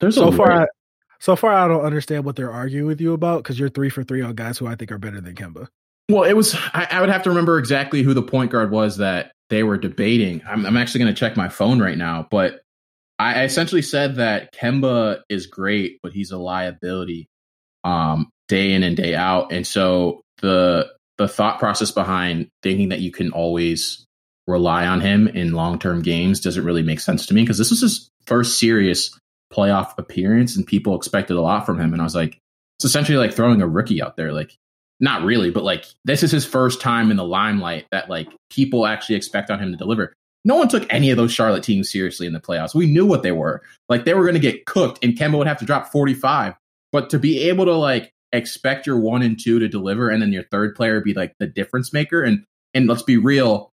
[0.00, 0.68] there's so far.
[1.22, 4.02] So far, I don't understand what they're arguing with you about because you're three for
[4.02, 5.68] three on guys who I think are better than Kemba.
[6.08, 6.56] Well, it was.
[6.74, 9.78] I, I would have to remember exactly who the point guard was that they were
[9.78, 10.42] debating.
[10.44, 12.62] I'm, I'm actually going to check my phone right now, but
[13.20, 17.28] I essentially said that Kemba is great, but he's a liability
[17.84, 19.52] um, day in and day out.
[19.52, 24.04] And so the the thought process behind thinking that you can always
[24.48, 27.70] rely on him in long term games doesn't really make sense to me because this
[27.70, 29.16] was his first serious
[29.52, 31.92] playoff appearance and people expected a lot from him.
[31.92, 32.38] And I was like,
[32.78, 34.32] it's essentially like throwing a rookie out there.
[34.32, 34.56] Like,
[35.02, 38.86] not really, but like this is his first time in the limelight that like people
[38.86, 40.14] actually expect on him to deliver.
[40.44, 42.74] No one took any of those Charlotte teams seriously in the playoffs.
[42.74, 43.62] We knew what they were.
[43.88, 46.54] Like they were going to get cooked and Kemba would have to drop 45.
[46.92, 50.32] But to be able to like expect your one and two to deliver and then
[50.32, 53.70] your third player be like the difference maker and and let's be real,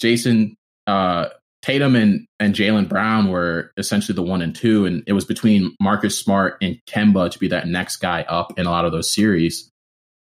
[0.00, 0.54] Jayson
[0.86, 1.28] uh
[1.66, 5.74] Tatum and, and Jaylen Brown were essentially the one and two, and it was between
[5.80, 9.12] Marcus Smart and Kemba to be that next guy up in a lot of those
[9.12, 9.68] series.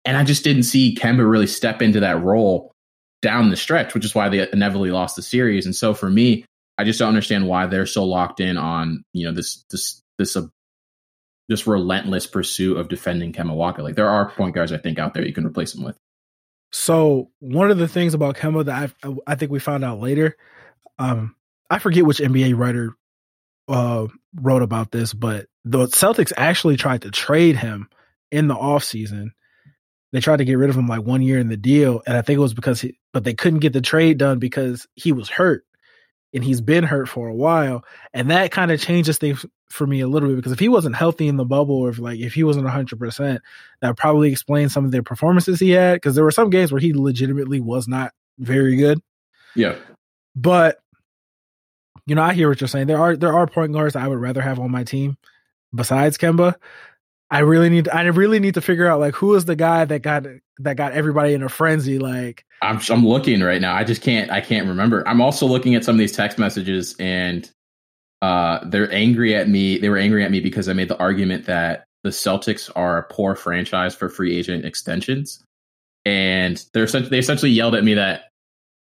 [0.07, 2.73] And I just didn't see Kemba really step into that role
[3.21, 5.67] down the stretch, which is why they inevitably lost the series.
[5.67, 6.47] And so for me,
[6.79, 10.37] I just don't understand why they're so locked in on you know this this this
[10.39, 10.47] uh,
[11.51, 13.83] this relentless pursuit of defending Kemba Walker.
[13.83, 15.99] Like there are point guards I think out there you can replace him with.
[16.73, 20.39] So one of the things about Kemba that I I think we found out later
[20.99, 21.35] um,
[21.71, 22.95] I forget which NBA writer
[23.69, 27.89] uh, wrote about this, but the Celtics actually tried to trade him
[28.31, 29.31] in the offseason.
[30.13, 32.03] They tried to get rid of him like one year in the deal.
[32.07, 34.87] And I think it was because he, but they couldn't get the trade done because
[34.95, 35.65] he was hurt
[36.33, 37.85] and he's been hurt for a while.
[38.13, 40.95] And that kind of changes things for me a little bit because if he wasn't
[40.95, 43.41] healthy in the bubble or if like if he wasn't 100%,
[43.81, 46.81] that probably explains some of the performances he had because there were some games where
[46.81, 49.01] he legitimately was not very good.
[49.57, 49.77] Yeah.
[50.37, 50.81] But
[52.07, 52.87] you know, I hear what you're saying.
[52.87, 55.17] There are there are point guards I would rather have on my team
[55.75, 56.55] besides Kemba.
[57.31, 60.03] I really need I really need to figure out like who is the guy that
[60.03, 60.27] got
[60.59, 63.75] that got everybody in a frenzy like I'm I'm looking right now.
[63.75, 65.07] I just can't I can't remember.
[65.09, 67.51] I'm also looking at some of these text messages and
[68.23, 69.79] uh they're angry at me.
[69.79, 73.03] They were angry at me because I made the argument that the Celtics are a
[73.03, 75.43] poor franchise for free agent extensions.
[76.05, 78.25] And they're they essentially yelled at me that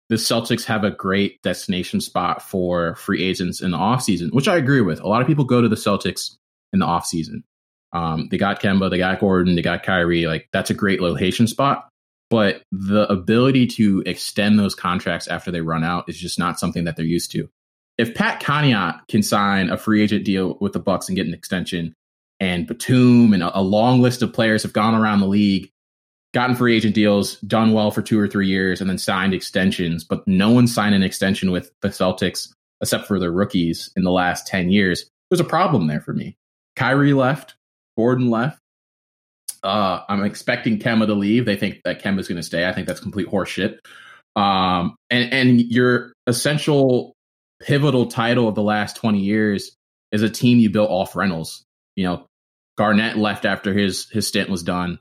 [0.09, 4.57] the Celtics have a great destination spot for free agents in the offseason, which I
[4.57, 5.01] agree with.
[5.01, 6.37] A lot of people go to the Celtics
[6.73, 7.43] in the offseason.
[7.93, 10.27] Um, they got Kemba, they got Gordon, they got Kyrie.
[10.27, 11.89] Like that's a great location spot.
[12.29, 16.85] But the ability to extend those contracts after they run out is just not something
[16.85, 17.49] that they're used to.
[17.97, 21.35] If Pat Connaughton can sign a free agent deal with the Bucks and get an
[21.35, 21.95] extension,
[22.41, 25.71] and Batum and a, a long list of players have gone around the league
[26.35, 30.05] gotten free agent deals, done well for two or three years, and then signed extensions.
[30.05, 34.11] But no one signed an extension with the Celtics except for the rookies in the
[34.11, 35.09] last 10 years.
[35.31, 36.37] There's a problem there for me.
[36.77, 37.55] Kyrie left,
[37.97, 38.59] Gordon left.
[39.63, 41.47] Uh, I'm expecting Kemba to leave.
[41.47, 42.69] They think that Kemba's going to stay.
[42.69, 43.79] I think that's complete horseshit.
[44.37, 47.15] Um, and, and your essential
[47.63, 49.75] pivotal title of the last 20 years
[50.13, 51.65] is a team you built off rentals.
[51.97, 52.27] You know,
[52.77, 54.99] Garnett left after his his stint was done.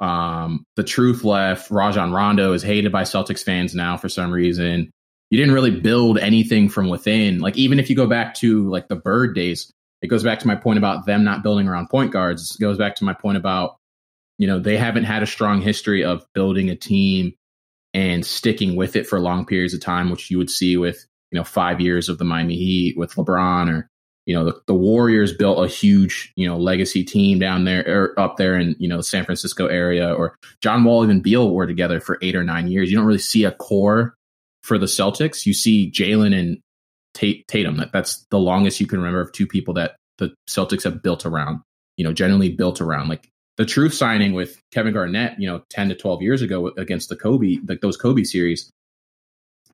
[0.00, 1.70] Um, the truth left.
[1.70, 4.90] Rajon Rondo is hated by Celtics fans now for some reason.
[5.30, 7.38] You didn't really build anything from within.
[7.38, 9.70] Like even if you go back to like the Bird days,
[10.02, 12.56] it goes back to my point about them not building around point guards.
[12.58, 13.76] It goes back to my point about
[14.38, 17.34] you know they haven't had a strong history of building a team
[17.92, 21.38] and sticking with it for long periods of time, which you would see with you
[21.38, 23.89] know five years of the Miami Heat with LeBron or
[24.30, 28.02] you know, the, the, Warriors built a huge, you know, legacy team down there or
[28.04, 31.52] er, up there in, you know, the San Francisco area or John Wall and Beal
[31.52, 32.88] were together for eight or nine years.
[32.88, 34.14] You don't really see a core
[34.62, 35.46] for the Celtics.
[35.46, 36.60] You see Jaylen and
[37.12, 37.78] Tatum.
[37.78, 41.26] That, that's the longest you can remember of two people that the Celtics have built
[41.26, 41.62] around,
[41.96, 43.08] you know, generally built around.
[43.08, 47.08] Like the truth signing with Kevin Garnett, you know, 10 to 12 years ago against
[47.08, 48.70] the Kobe, like those Kobe series.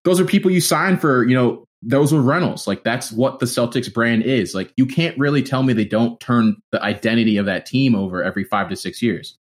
[0.05, 2.67] Those are people you sign for, you know, those were rentals.
[2.67, 4.55] Like that's what the Celtics brand is.
[4.55, 8.23] Like you can't really tell me they don't turn the identity of that team over
[8.23, 9.39] every five to six years.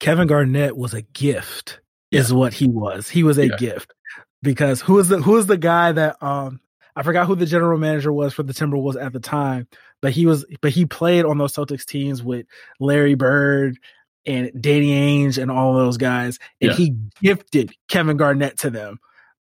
[0.00, 2.20] Kevin Garnett was a gift, yeah.
[2.20, 3.08] is what he was.
[3.08, 3.56] He was a yeah.
[3.56, 3.92] gift
[4.42, 6.60] because who is the who is the guy that um
[6.96, 9.68] I forgot who the general manager was for the Timberwolves at the time,
[10.00, 12.46] but he was but he played on those Celtics teams with
[12.80, 13.78] Larry Bird
[14.24, 14.92] and Danny
[15.26, 16.76] Ainge and all those guys, and yeah.
[16.76, 18.98] he gifted Kevin Garnett to them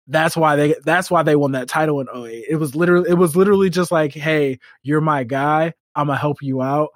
[0.09, 2.47] that's why they that's why they won that title in 08.
[2.49, 5.75] It was literally it was literally just like, hey, you're my guy.
[5.95, 6.89] I'm gonna help you out.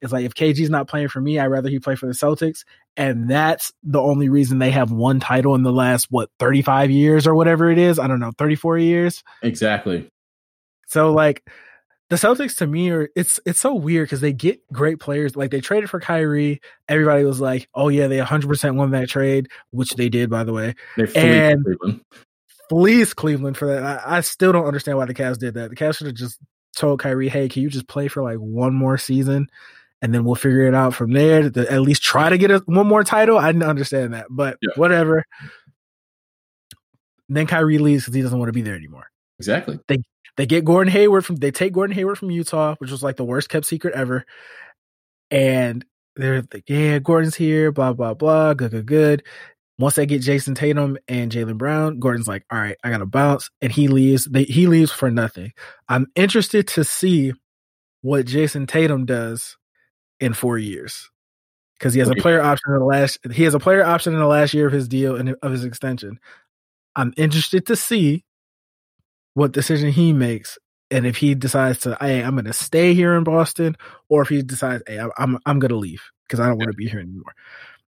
[0.00, 2.64] It's like if KG's not playing for me, I'd rather he play for the Celtics.
[2.96, 7.26] And that's the only reason they have one title in the last what 35 years
[7.26, 7.98] or whatever it is.
[7.98, 9.22] I don't know, 34 years.
[9.42, 10.10] Exactly.
[10.86, 11.44] So like
[12.08, 15.36] the Celtics to me are it's it's so weird because they get great players.
[15.36, 16.60] Like they traded for Kyrie.
[16.88, 20.44] Everybody was like, "Oh yeah, they 100 percent won that trade," which they did, by
[20.44, 20.74] the way.
[20.96, 21.64] They and
[22.70, 23.82] fleece Cleveland for that.
[23.82, 25.70] I, I, still don't understand why the Cavs did that.
[25.70, 26.38] The Cavs should have just
[26.76, 29.48] told Kyrie, "Hey, can you just play for like one more season,
[30.00, 31.50] and then we'll figure it out from there.
[31.50, 34.56] To at least try to get a, one more title." I didn't understand that, but
[34.62, 34.70] yeah.
[34.76, 35.24] whatever.
[37.28, 39.10] then Kyrie leaves because he doesn't want to be there anymore.
[39.38, 39.80] Exactly.
[39.88, 39.98] They
[40.36, 43.24] they get Gordon Hayward from they take Gordon Hayward from Utah, which was like the
[43.24, 44.24] worst kept secret ever,
[45.30, 45.84] and
[46.16, 49.22] they're like, yeah, Gordon's here, blah blah blah, good good good.
[49.80, 53.50] Once they get Jayson Tatum and Jaylen Brown, Gordon's like, all right, I gotta bounce,
[53.62, 54.26] and he leaves.
[54.26, 55.52] They, he leaves for nothing.
[55.88, 57.32] I'm interested to see
[58.02, 59.56] what Jayson Tatum does
[60.20, 61.10] in four years
[61.78, 63.18] because he has a player option in the last.
[63.32, 65.64] He has a player option in the last year of his deal and of his
[65.64, 66.20] extension.
[66.94, 68.24] I'm interested to see
[69.32, 70.58] what decision he makes
[70.90, 73.76] and if he decides to, hey, I'm going to stay here in Boston,
[74.08, 76.76] or if he decides, hey, I'm I'm going to leave because I don't want to
[76.76, 77.32] be here anymore.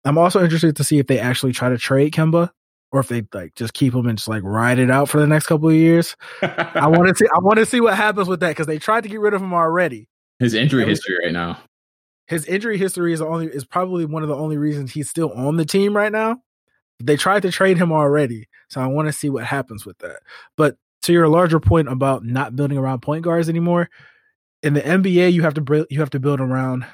[0.05, 2.49] I'm also interested to see if they actually try to trade Kemba
[2.91, 5.27] or if they like just keep him and just like ride it out for the
[5.27, 6.15] next couple of years.
[6.41, 9.03] I want to see I want to see what happens with that because they tried
[9.03, 10.07] to get rid of him already.
[10.39, 11.59] His injury history right now.
[12.27, 15.57] His injury history is only is probably one of the only reasons he's still on
[15.57, 16.37] the team right now.
[17.03, 20.19] They tried to trade him already, so I want to see what happens with that.
[20.55, 23.89] But to your larger point about not building around point guards anymore,
[24.61, 26.85] in the NBA, you have to you have to build around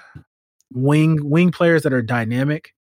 [0.73, 2.73] wing wing players that are dynamic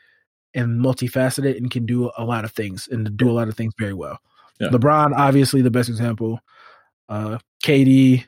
[0.55, 3.73] and multifaceted and can do a lot of things and do a lot of things
[3.79, 4.19] very well.
[4.61, 4.69] Yeah.
[4.69, 6.41] LeBron, obviously, the best example.
[7.09, 8.25] Uh, KD.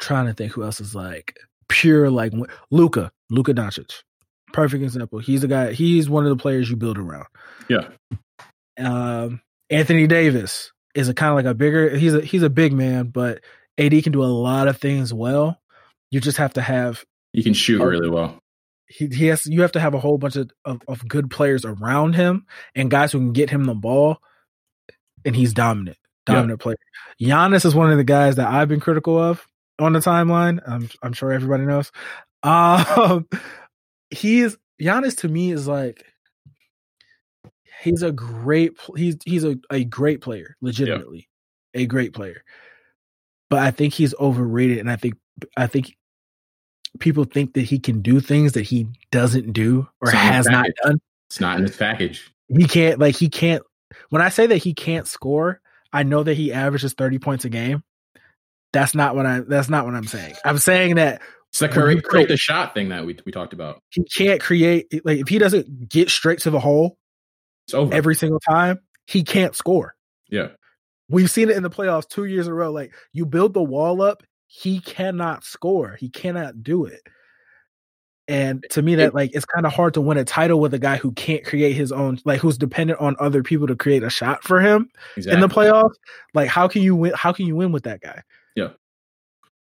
[0.00, 2.32] trying to think who else is like pure like
[2.70, 4.02] Luca, Luka Doncic.
[4.52, 5.18] Perfect example.
[5.18, 5.72] He's a guy.
[5.72, 7.26] He's one of the players you build around.
[7.68, 7.88] Yeah.
[8.78, 11.96] Um, Anthony Davis is a kind of like a bigger.
[11.96, 13.42] He's a he's a big man, but
[13.76, 15.60] AD can do a lot of things well.
[16.10, 17.04] You just have to have.
[17.34, 18.40] He can shoot really well.
[18.88, 19.46] He, he has.
[19.46, 22.90] You have to have a whole bunch of, of, of good players around him and
[22.90, 24.18] guys who can get him the ball,
[25.24, 26.78] and he's dominant, dominant player.
[27.20, 29.46] Giannis is one of the guys that I've been critical of
[29.78, 30.60] on the timeline.
[30.66, 31.92] I'm I'm sure everybody knows.
[32.44, 33.26] Um,
[34.10, 36.06] he is Giannis to me is like
[37.82, 41.28] he's a great he's he's a, a great player, legitimately.
[41.74, 42.44] A great player.
[43.50, 45.14] But I think he's overrated and I think
[45.56, 45.96] I think
[46.98, 51.00] people think that he can do things that he doesn't do or has not done.
[51.28, 52.30] It's not in his package.
[52.48, 53.62] He can't like he can't
[54.10, 55.60] when I say that he can't score,
[55.92, 57.82] I know that he averages 30 points a game.
[58.72, 60.34] That's not what I that's not what I'm saying.
[60.44, 63.82] I'm saying that it's the create, create the shot thing that we we talked about.
[63.90, 66.98] He can't create like if he doesn't get straight to the hole
[67.66, 67.94] it's over.
[67.94, 69.94] every single time, he can't score.
[70.28, 70.48] Yeah.
[71.08, 72.70] We've seen it in the playoffs two years in a row.
[72.70, 75.96] Like you build the wall up, he cannot score.
[76.00, 77.02] He cannot do it.
[78.26, 80.78] And to me, that like it's kind of hard to win a title with a
[80.78, 84.10] guy who can't create his own, like who's dependent on other people to create a
[84.10, 85.34] shot for him exactly.
[85.34, 85.94] in the playoffs.
[86.34, 87.12] Like, how can you win?
[87.14, 88.22] How can you win with that guy?
[88.54, 88.70] Yeah.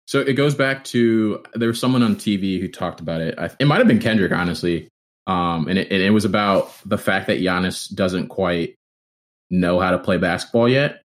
[0.07, 3.37] So it goes back to there was someone on TV who talked about it.
[3.59, 4.89] It might have been Kendrick, honestly,
[5.27, 8.75] um, and it, and it was about the fact that Giannis doesn't quite
[9.51, 11.03] know how to play basketball yet.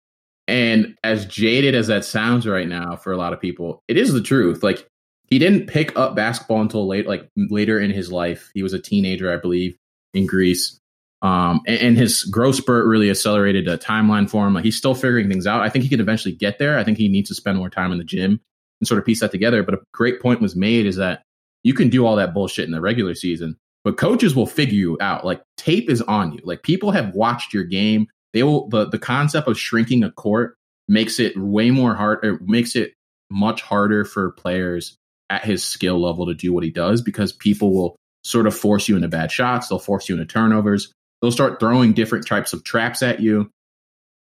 [0.48, 4.12] And as jaded as that sounds right now for a lot of people, it is
[4.12, 4.62] the truth.
[4.62, 4.88] Like
[5.26, 8.50] he didn't pick up basketball until late, like later in his life.
[8.54, 9.76] He was a teenager, I believe,
[10.14, 10.80] in Greece.
[11.20, 14.54] Um, and, and, his growth spurt really accelerated a timeline for him.
[14.54, 15.62] Like he's still figuring things out.
[15.62, 16.78] I think he could eventually get there.
[16.78, 18.40] I think he needs to spend more time in the gym
[18.80, 19.64] and sort of piece that together.
[19.64, 21.22] But a great point was made is that
[21.64, 24.96] you can do all that bullshit in the regular season, but coaches will figure you
[25.00, 25.24] out.
[25.24, 26.40] Like tape is on you.
[26.44, 28.06] Like people have watched your game.
[28.32, 30.54] They will the the concept of shrinking a court
[30.88, 32.94] makes it way more hard or makes it
[33.30, 34.96] much harder for players
[35.30, 38.88] at his skill level to do what he does because people will sort of force
[38.88, 39.68] you into bad shots.
[39.68, 40.92] They'll force you into turnovers.
[41.20, 43.50] They'll start throwing different types of traps at you.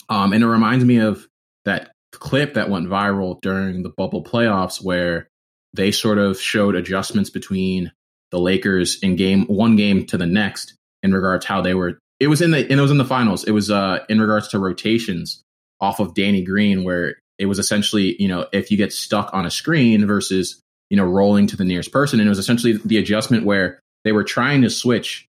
[0.08, 1.26] Um, and it reminds me of
[1.64, 5.28] that clip that went viral during the bubble playoffs where
[5.74, 7.92] they sort of showed adjustments between
[8.30, 11.98] the Lakers in game one game to the next in regards how they were.
[12.24, 13.44] It was in the and it was in the finals.
[13.44, 15.42] It was uh, in regards to rotations
[15.78, 19.44] off of Danny Green, where it was essentially you know if you get stuck on
[19.44, 20.58] a screen versus
[20.88, 24.12] you know rolling to the nearest person, and it was essentially the adjustment where they
[24.12, 25.26] were trying to switch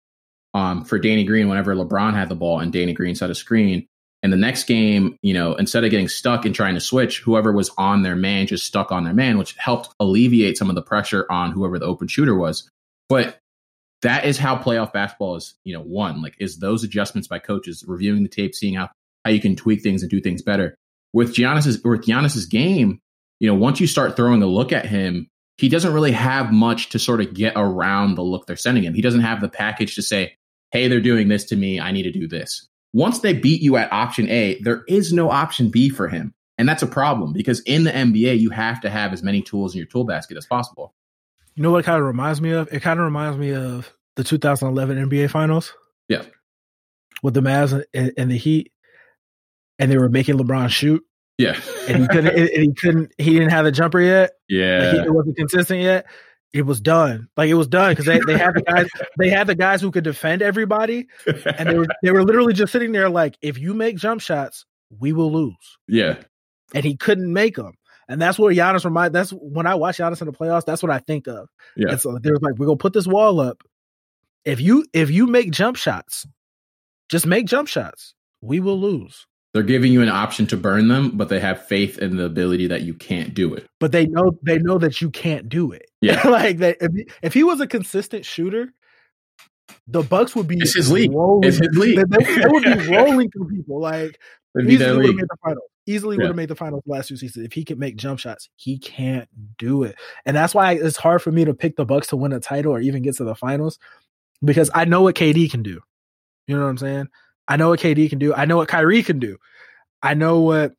[0.53, 3.85] um, for Danny Green whenever LeBron had the ball and Danny Green set a screen.
[4.23, 7.51] And the next game, you know, instead of getting stuck and trying to switch, whoever
[7.51, 10.81] was on their man just stuck on their man, which helped alleviate some of the
[10.81, 12.69] pressure on whoever the open shooter was.
[13.09, 13.37] But
[14.05, 16.21] that is how playoff basketball is, you know, won.
[16.21, 18.89] Like, is those adjustments by coaches, reviewing the tape, seeing how,
[19.23, 20.77] how you can tweak things and do things better.
[21.11, 22.99] With Giannis's with Giannis's game,
[23.39, 25.27] you know, once you start throwing a look at him,
[25.57, 28.93] he doesn't really have much to sort of get around the look they're sending him.
[28.93, 30.35] He doesn't have the package to say,
[30.71, 31.79] "Hey, they're doing this to me.
[31.79, 35.31] I need to do this." Once they beat you at option A, there is no
[35.31, 36.33] option B for him.
[36.57, 39.73] And that's a problem because in the NBA, you have to have as many tools
[39.73, 40.93] in your tool basket as possible.
[41.55, 42.71] You know what kind of reminds me of?
[42.71, 45.73] It kind of reminds me of the 2011 NBA Finals.
[46.07, 46.23] Yeah.
[47.23, 48.71] With the Mavs and, and the Heat,
[49.79, 51.03] and they were making LeBron shoot.
[51.37, 51.59] Yeah.
[51.87, 54.31] and he couldn't, and he couldn't, he didn't have the jumper yet.
[54.47, 54.79] Yeah.
[54.79, 56.05] Like he, it wasn't consistent yet
[56.55, 57.27] it was done.
[57.35, 58.87] Like it was done because they, they had the guys
[59.19, 61.07] they had the guys who could defend everybody,
[61.57, 64.65] and they were they were literally just sitting there like, if you make jump shots,
[64.89, 65.77] we will lose.
[65.89, 66.15] Yeah,
[66.73, 67.73] and he couldn't make them,
[68.07, 69.13] and that's where Giannis remind.
[69.13, 70.63] That's when I watch Giannis in the playoffs.
[70.63, 71.49] That's what I think of.
[71.75, 73.61] Yeah, so uh, they're like, we're gonna put this wall up.
[74.45, 76.25] If you if you make jump shots,
[77.09, 78.13] just make jump shots.
[78.41, 79.25] We will lose.
[79.53, 82.67] They're giving you an option to burn them, but they have faith in the ability
[82.67, 83.65] that you can't do it.
[83.79, 85.89] But they know they know that you can't do it.
[86.01, 86.77] Yeah, like that.
[86.81, 88.71] If, if he was a consistent shooter,
[89.87, 91.11] the Bucks would be it's his league.
[91.11, 91.97] Rolling, it's his league.
[91.97, 93.79] They, they, would be rolling through people.
[93.79, 94.19] Like
[94.55, 95.63] easily would have made the final.
[95.87, 96.23] Easily yeah.
[96.23, 98.49] would have made the finals last two seasons if he could make jump shots.
[98.55, 99.27] He can't
[99.57, 99.95] do it,
[100.27, 102.71] and that's why it's hard for me to pick the Bucks to win a title
[102.71, 103.79] or even get to the finals
[104.43, 105.81] because I know what KD can do.
[106.47, 107.07] You know what I'm saying?
[107.47, 108.33] I know what KD can do.
[108.33, 109.37] I know what Kyrie can do.
[110.01, 110.73] I know what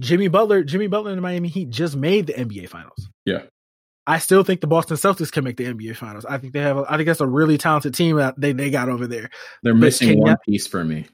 [0.00, 3.08] Jimmy Butler, Jimmy Butler in the Miami Heat just made the NBA Finals.
[3.24, 3.42] Yeah.
[4.06, 6.24] I still think the Boston Celtics can make the NBA Finals.
[6.24, 6.78] I think they have.
[6.78, 9.30] A, I think that's a really talented team that they they got over there.
[9.62, 11.06] They're missing one piece for me.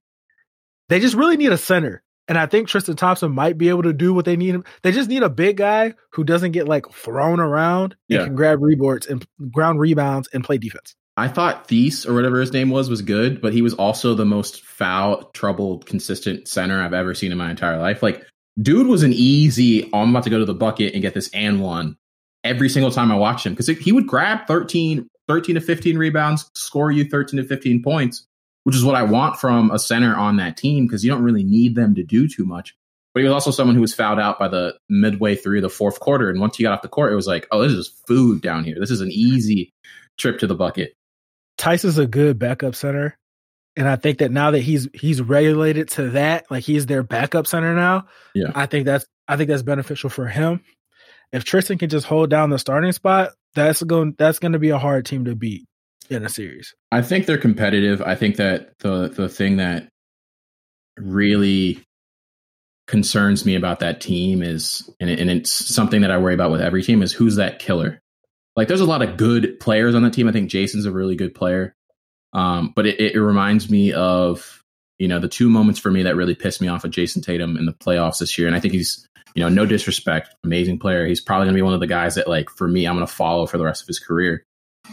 [0.89, 3.93] They just really need a center, and I think Tristan Thompson might be able to
[3.93, 4.57] do what they need.
[4.82, 8.18] They just need a big guy who doesn't get like thrown around Yeah.
[8.18, 10.95] and can grab rebounds and ground rebounds and play defense.
[11.17, 14.27] I thought Theis or whatever his name was was good, but he was also the
[14.27, 18.03] most foul, troubled, consistent center I've ever seen in my entire life.
[18.03, 18.27] Like,
[18.61, 19.89] dude was an easy.
[19.93, 21.97] Oh, I'm about to go to the bucket and get this and one
[22.45, 26.51] every single time I watched him because he would grab 13, 13 to 15 rebounds,
[26.55, 28.27] score you 13 to 15 points,
[28.64, 31.45] which is what I want from a center on that team because you don't really
[31.45, 32.75] need them to do too much.
[33.14, 36.01] But he was also someone who was fouled out by the midway through the fourth
[36.01, 38.43] quarter, and once he got off the court, it was like, oh, this is food
[38.43, 38.77] down here.
[38.79, 39.73] This is an easy
[40.19, 40.93] trip to the bucket.
[41.59, 43.19] Tyson's a good backup center.
[43.77, 47.47] And I think that now that he's he's regulated to that, like he's their backup
[47.47, 48.07] center now.
[48.35, 48.53] Yeah.
[48.55, 50.63] I think that's I think that's beneficial for him.
[51.33, 54.71] If Tristan can just hold down the starting spot, that's going that's going to be
[54.71, 55.67] a hard team to beat
[56.09, 56.75] in a series.
[56.91, 58.01] I think they're competitive.
[58.01, 59.89] I think that the the thing that
[60.97, 61.83] really
[62.87, 66.53] concerns me about that team is, and, it, and it's something that I worry about
[66.53, 68.01] with every team, is who's that killer.
[68.57, 70.29] Like, there's a lot of good players on the team.
[70.29, 71.75] I think Jayson's a really good player,
[72.33, 74.63] um, but it, it reminds me of
[74.99, 77.57] you know the two moments for me that really pissed me off of Jayson Tatum
[77.57, 81.07] in the playoffs this year, and I think he's you know no disrespect, amazing player.
[81.07, 83.47] He's probably gonna be one of the guys that like for me, I'm gonna follow
[83.47, 84.45] for the rest of his career.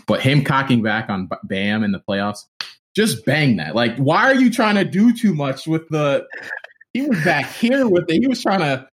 [0.08, 2.40] But him cocking back on Bam in the playoffs,
[2.96, 3.76] just bang that.
[3.76, 6.26] Like, why are you trying to do too much with the?
[6.94, 8.22] He was back here with it.
[8.22, 8.88] He was trying to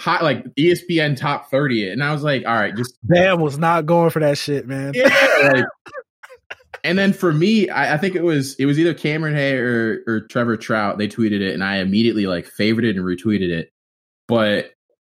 [0.00, 3.86] hot like ESPN top thirty and I was like, all right, just Bam was not
[3.86, 4.92] going for that shit, man.
[4.94, 5.50] yeah.
[5.52, 5.64] Like,
[6.82, 10.02] and then for me, I, I think it was it was either Cameron Hay or,
[10.06, 10.98] or Trevor Trout.
[10.98, 13.70] They tweeted it, and I immediately like favorited and retweeted it.
[14.28, 14.72] But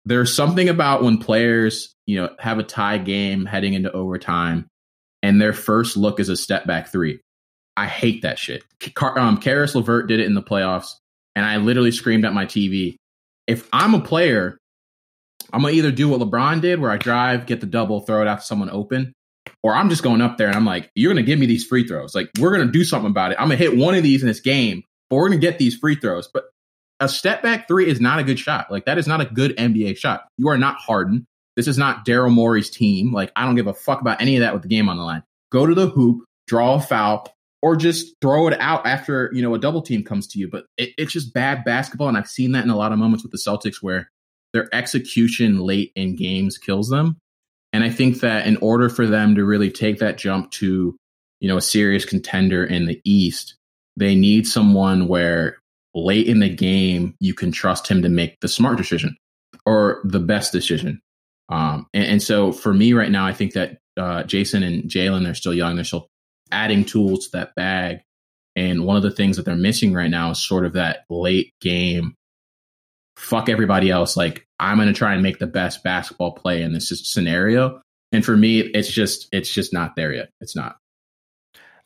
[0.05, 4.67] there's something about when players, you know, have a tie game heading into overtime,
[5.21, 7.19] and their first look is a step back three.
[7.77, 8.63] I hate that shit.
[8.95, 10.93] Car- um, Caris LeVert did it in the playoffs,
[11.36, 12.95] and I literally screamed at my TV.
[13.47, 14.57] If I'm a player,
[15.54, 18.28] I'm gonna either do what LeBron did, where I drive, get the double, throw it
[18.28, 19.14] out to someone open,
[19.64, 21.88] or I'm just going up there and I'm like, you're gonna give me these free
[21.88, 22.16] throws.
[22.16, 23.38] Like we're gonna do something about it.
[23.39, 25.95] I'm gonna hit one of these in this game, but we're gonna get these free
[25.95, 26.28] throws.
[26.28, 26.45] But
[26.99, 28.72] a step back three is not a good shot.
[28.72, 30.26] Like that is not a good NBA shot.
[30.38, 31.26] You are not Harden.
[31.56, 33.12] This is not Daryl Morey's team.
[33.12, 35.04] Like I don't give a fuck about any of that with the game on the
[35.04, 35.24] line.
[35.52, 37.28] Go to the hoop, draw a foul,
[37.62, 40.47] or just throw it out after you know a double team comes to you.
[40.47, 43.24] But it, it's just bad basketball, and I've seen that in a lot of moments
[43.24, 44.11] with the Celtics where
[44.54, 47.18] their execution late in games kills them.
[47.74, 50.95] And I think that in order for them to really take that jump to,
[51.39, 53.56] you know, a serious contender in the East,
[53.95, 55.58] they need someone where
[55.93, 59.16] late in the game you can trust him to make the smart decision
[59.66, 61.02] or the best decision.
[61.49, 65.24] Um, and, and so for me right now, I think that uh, Jayson and Jaylen,
[65.24, 65.76] they're still young.
[65.76, 66.08] They're still
[66.52, 68.02] adding tools to that bag.
[68.56, 71.54] And one of the things that they're missing right now is sort of that late
[71.62, 72.16] game
[73.16, 74.18] fuck everybody else.
[74.18, 77.82] Like I'm going to try and make the best basketball play in this scenario.
[78.12, 80.30] And for me, it's just it's just not there yet.
[80.41, 80.78] It's not.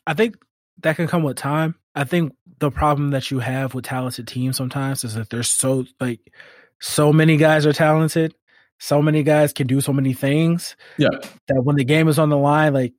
[0.07, 0.37] I think
[0.81, 1.75] that can come with time.
[1.93, 5.85] I think the problem that you have with talented teams sometimes is that there's so
[5.99, 6.19] like
[6.81, 8.33] so many guys are talented,
[8.79, 10.75] so many guys can do so many things.
[10.97, 11.09] Yeah.
[11.47, 12.93] That when the game is on the line, like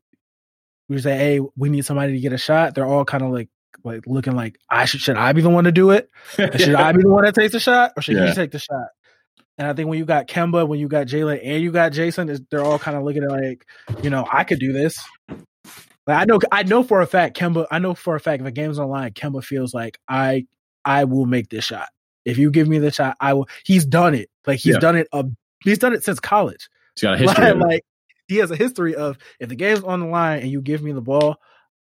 [0.89, 2.75] we say, hey, we need somebody to get a shot.
[2.75, 3.49] They're all kind of like
[3.85, 6.11] like looking like I should should I be the one to do it?
[6.37, 8.29] Should I be the one that takes the shot, or should Yeah.
[8.29, 8.89] he take the shot?
[9.59, 12.29] And I think when you got Kemba, when you got Jaylen, and you got Jayson,
[12.29, 13.65] is- they're all kind of looking at like,
[14.03, 15.03] you know, I could do this.
[16.07, 17.67] Like I know, I know for a fact, Kemba.
[17.71, 20.47] I know for a fact, if a game's on line, Kemba feels like I,
[20.85, 21.89] I will make this shot.
[22.25, 23.49] If you give me the shot, I will.
[23.65, 24.31] He's done it.
[24.47, 24.81] Like he's Yeah.
[24.81, 25.09] done it.
[25.13, 25.25] Uh,
[25.65, 26.69] he's done it since college.
[26.95, 27.45] He's got a history.
[27.55, 27.85] Like, like,
[28.29, 30.93] he has a history of if the game's on the line and you give me
[30.93, 31.37] the ball,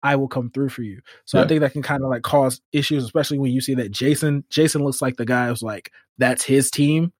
[0.04, 1.00] I will come through for you.
[1.24, 1.44] So Yeah.
[1.44, 4.44] I think that can kind of like cause issues, especially when you see that Jayson
[4.50, 7.12] Jayson looks like the guy who's like that's his team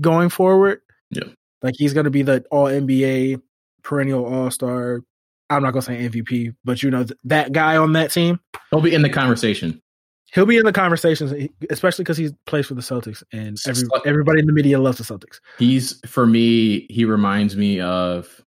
[0.00, 0.80] going forward.
[1.10, 1.24] Yeah.
[1.62, 3.40] Like he's gonna be the all NBA
[3.82, 5.00] perennial all star.
[5.48, 8.38] I'm not gonna say MVP, but you know th- that guy on that team.
[8.70, 9.80] He'll be in the conversation.
[10.32, 11.32] He'll be in the conversations,
[11.70, 15.04] especially because he plays for the Celtics, and every, everybody in the media loves the
[15.04, 15.38] Celtics.
[15.56, 16.86] He's for me.
[16.90, 18.44] He reminds me of,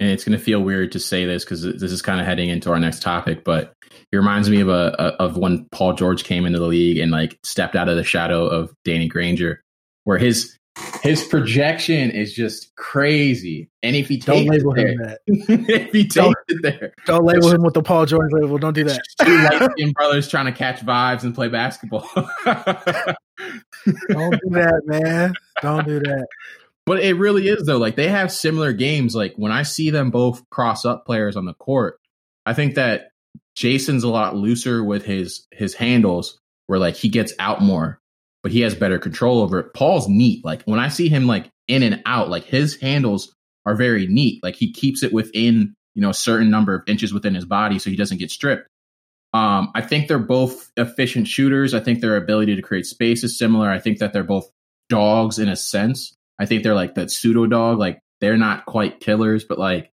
[0.00, 2.48] and it's going to feel weird to say this because this is kind of heading
[2.48, 3.72] into our next topic, but
[4.10, 7.38] he reminds me of a, of when Paul George came into the league and like
[7.42, 9.62] stepped out of the shadow of Danny Granger,
[10.04, 10.54] where his
[11.02, 15.18] his projection is just crazy, and if he Don't takes label it him that.
[15.26, 18.58] if he Don't- takes it there, Don't label him with the Paul George label.
[18.58, 19.02] Don't do that.
[19.20, 19.36] two
[19.84, 22.08] light brothers trying to catch vibes and play basketball.
[24.08, 25.32] Don't do that, man.
[25.62, 26.26] Don't do that.
[26.88, 27.78] But it really is though.
[27.78, 29.14] Like they have similar games.
[29.14, 31.98] Like when I see them both cross up players on the court,
[32.46, 33.10] I think that
[33.56, 38.00] Jayson's a lot looser with his his handles, where like he gets out more,
[38.42, 39.74] but he has better control over it.
[39.74, 40.44] Paul's neat.
[40.44, 43.34] Like when I see him like in and out, like his handles
[43.66, 44.42] are very neat.
[44.42, 47.78] Like he keeps it within you know a certain number of inches within his body,
[47.78, 48.66] so he doesn't get stripped.
[49.34, 51.74] Um, I think they're both efficient shooters.
[51.74, 53.68] I think their ability to create space is similar.
[53.68, 54.48] I think that they're both
[54.88, 56.14] dogs in a sense.
[56.38, 57.78] I think they're like that pseudo dog.
[57.78, 59.90] Like they're not quite killers, but like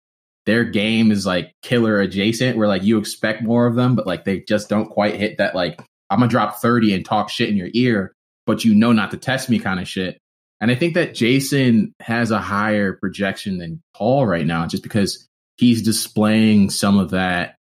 [0.47, 4.24] their game is like killer adjacent where like you expect more of them, but like
[4.24, 5.80] they just don't quite hit that like
[6.11, 8.12] I'm gonna drop 30 and talk shit in your ear,
[8.47, 10.18] but you know not to test me kind of shit.
[10.61, 15.26] And I think that Jayson has a higher projection than Paul right now, just because
[15.57, 17.57] he's displaying some of that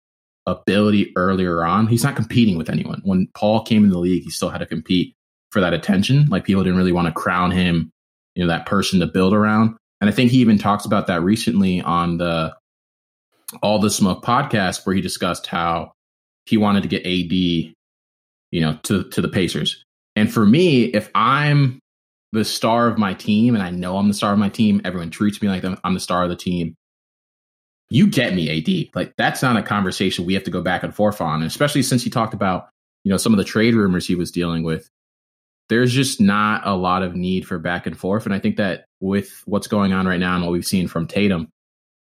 [0.45, 1.88] ability earlier on.
[1.88, 3.01] He's not competing with anyone.
[3.03, 5.15] When Paul came in the league, he still had to compete
[5.51, 6.25] for that attention.
[6.25, 7.91] Like people didn't really want to crown him
[8.36, 9.77] you know that person to build around.
[10.01, 12.55] And I think he even talks about that recently on the
[13.61, 15.93] All the Smoke podcast, where he discussed how
[16.45, 19.84] he wanted to get AD, you know, to to the Pacers.
[20.15, 21.79] And for me, if I'm
[22.31, 25.11] the star of my team, and I know I'm the star of my team, everyone
[25.11, 26.75] treats me like I'm the star of the team.
[27.89, 28.95] You get me, AD.
[28.95, 31.84] Like that's not a conversation we have to go back and forth on, and especially
[31.84, 32.69] since he talked about
[33.03, 34.89] you know some of the trade rumors he was dealing with
[35.70, 38.26] there's just not a lot of need for back and forth.
[38.26, 41.07] And I think that with what's going on right now and what we've seen from
[41.07, 41.49] Tatum,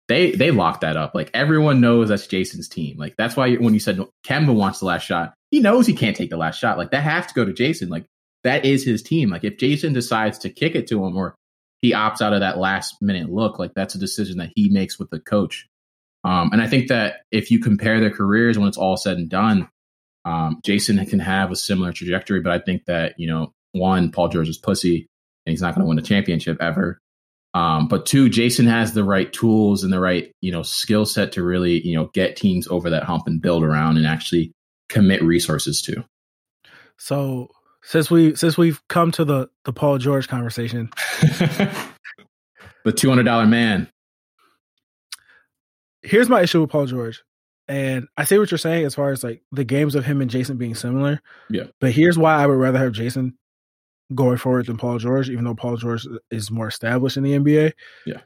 [0.08, 1.16] they they locked that up.
[1.16, 2.98] Like everyone knows that's Jayson's team.
[2.98, 6.16] Like that's why when you said Kemba wants the last shot, he knows he can't
[6.16, 6.78] take the last shot.
[6.78, 7.89] Like that has to go to Jayson.
[7.89, 8.06] Like
[8.44, 9.30] that is his team.
[9.30, 11.36] Like if Jayson decides to kick it to him or
[11.82, 15.00] he opts out of that last minute look, like that's a decision that he makes
[15.00, 15.68] with the coach.
[16.24, 19.30] Um, and I think that if you compare their careers when it's all said and
[19.30, 19.68] done,
[20.26, 24.30] um, Jayson can have a similar trajectory, but I think that, you know, one, Paul
[24.30, 25.08] George is pussy
[25.46, 27.00] and he's not going to win a championship ever.
[27.54, 31.34] Um, but two, Jayson has the right tools and the right, you know, skill set
[31.34, 34.54] to really, you know, get teams over that hump and build around and actually
[34.90, 36.04] commit resources to.
[36.98, 37.50] So
[37.84, 40.90] since we since we've come to the the Paul George conversation,
[41.22, 43.90] the two hundred dollar man.
[46.02, 47.24] Here's my issue with Paul George.
[47.74, 50.30] And I see what you're saying as far as like the games of him and
[50.30, 51.20] Jayson being similar.
[51.50, 51.64] Yeah.
[51.80, 53.34] But here's why I would rather have Jayson
[54.14, 57.72] going forward than Paul George, even though Paul George is more established in the NBA.
[58.06, 58.22] Yeah.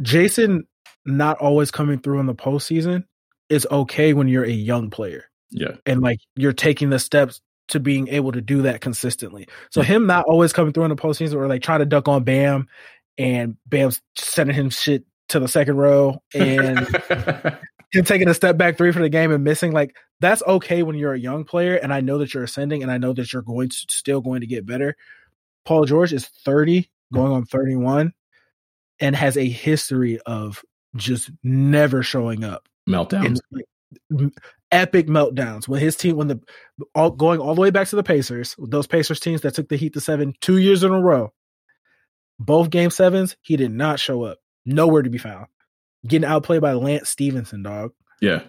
[0.00, 0.68] Jayson
[1.04, 3.06] not always coming through in the postseason
[3.48, 5.24] is okay when you're a young player.
[5.50, 5.72] Yeah.
[5.84, 9.48] And like you're taking the steps to being able to do that consistently.
[9.72, 12.22] So him not always coming through in the postseason or like trying to duck on
[12.22, 12.68] Bam
[13.18, 16.78] and Bam's sending him shit to the second row and
[17.92, 20.96] him taking a step back three for the game and missing like that's okay when
[20.96, 23.42] you're a young player and I know that you're ascending and I know that you're
[23.42, 24.96] going to still going to get better.
[25.64, 28.12] Paul George is 30 going on 31
[29.00, 30.62] and has a history of
[30.96, 32.68] just never showing up.
[32.88, 33.40] Meltdowns.
[33.50, 34.32] Like,
[34.72, 36.40] epic meltdowns when his team when the
[36.94, 39.76] all, going all the way back to the Pacers, those Pacers teams that took the
[39.76, 41.32] Heat to 7 2 years in a row.
[42.38, 45.46] Both game 7s, he did not show up nowhere to be found.
[46.06, 47.92] Getting outplayed by Lance Stephenson, dog.
[48.20, 48.42] Yeah.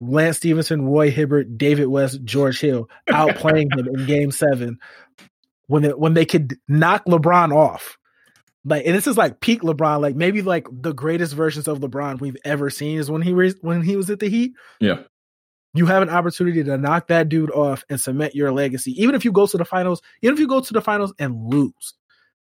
[0.00, 4.78] Lance Stephenson, Roy Hibbert, David West, George Hill outplaying him in game seven
[5.66, 7.98] when they, when they could knock LeBron off.
[8.64, 12.20] Like, and this is like peak LeBron, like maybe like the greatest versions of LeBron
[12.20, 14.52] we've ever seen is when he was when he was at the Heat.
[14.80, 15.02] Yeah.
[15.74, 18.92] You have an opportunity to knock that dude off and cement your legacy.
[19.02, 21.52] Even if you go to the finals, even if you go to the finals and
[21.52, 21.94] lose,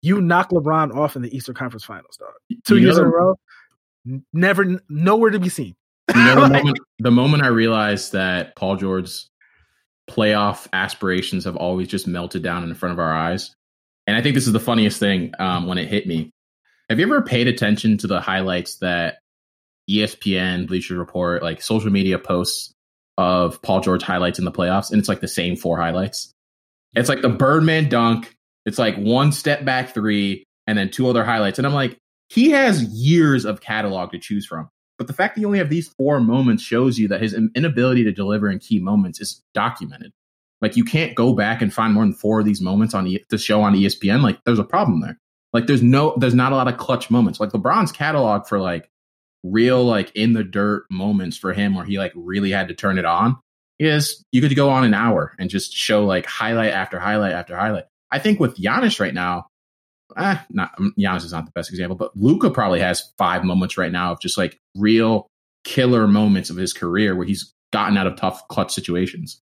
[0.04, 2.34] you knock LeBron off in the Eastern Conference Finals, dog.
[2.66, 3.36] Two you years know, in a row,
[4.34, 5.76] never, nowhere to be seen.
[6.14, 9.30] You know, the, moment, the moment I realized that Paul George's
[10.10, 13.56] playoff aspirations have always just melted down in front of our eyes,
[14.06, 16.32] and I think this is the funniest thing um, when it hit me.
[16.90, 19.20] Have you ever paid attention to the highlights that
[19.90, 22.74] ESPN, Bleacher Report, like social media posts
[23.18, 26.34] of Paul George highlights in the playoffs, and it's like the same four highlights.
[26.94, 28.36] It's like the Birdman dunk,
[28.66, 31.58] it's like one step back three and then two other highlights.
[31.60, 31.98] And I'm like,
[32.30, 34.70] he has years of catalog to choose from.
[34.98, 38.04] But the fact that you only have these four moments shows you that his inability
[38.06, 40.12] to deliver in key moments is documented.
[40.62, 43.38] Like you can't go back and find more than four of these moments on the,
[43.38, 44.22] show on ESPN.
[44.22, 45.18] Like there's a problem there.
[45.52, 47.40] Like there's no, there's not a lot of clutch moments.
[47.40, 48.90] Like LeBron's catalog for like
[49.44, 52.98] real, like in the dirt moments for him where he like really had to turn
[52.98, 53.38] it on
[53.80, 57.58] is you could go on an hour and just show like highlight after highlight after
[57.58, 57.86] highlight.
[58.14, 59.48] I think with Giannis right now,
[60.16, 63.92] eh, not Giannis is not the best example, but Luka probably has five moments right
[63.92, 65.28] now of just like real
[65.64, 69.42] killer moments of his career where he's gotten out of tough clutch situations.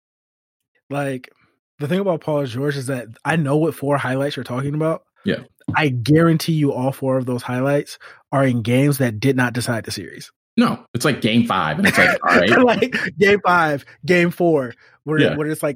[0.89, 1.32] Like
[1.80, 5.03] the thing about Paul George is that I know what four highlights you're talking about.
[5.26, 5.43] Yeah.
[5.76, 7.97] I guarantee you all four of those highlights
[8.32, 10.32] are in games that did not decide the series.
[10.57, 12.49] No, it's like game five, and it's like all right,
[12.82, 15.36] like game five, game four, where Yeah.
[15.36, 15.76] where it's like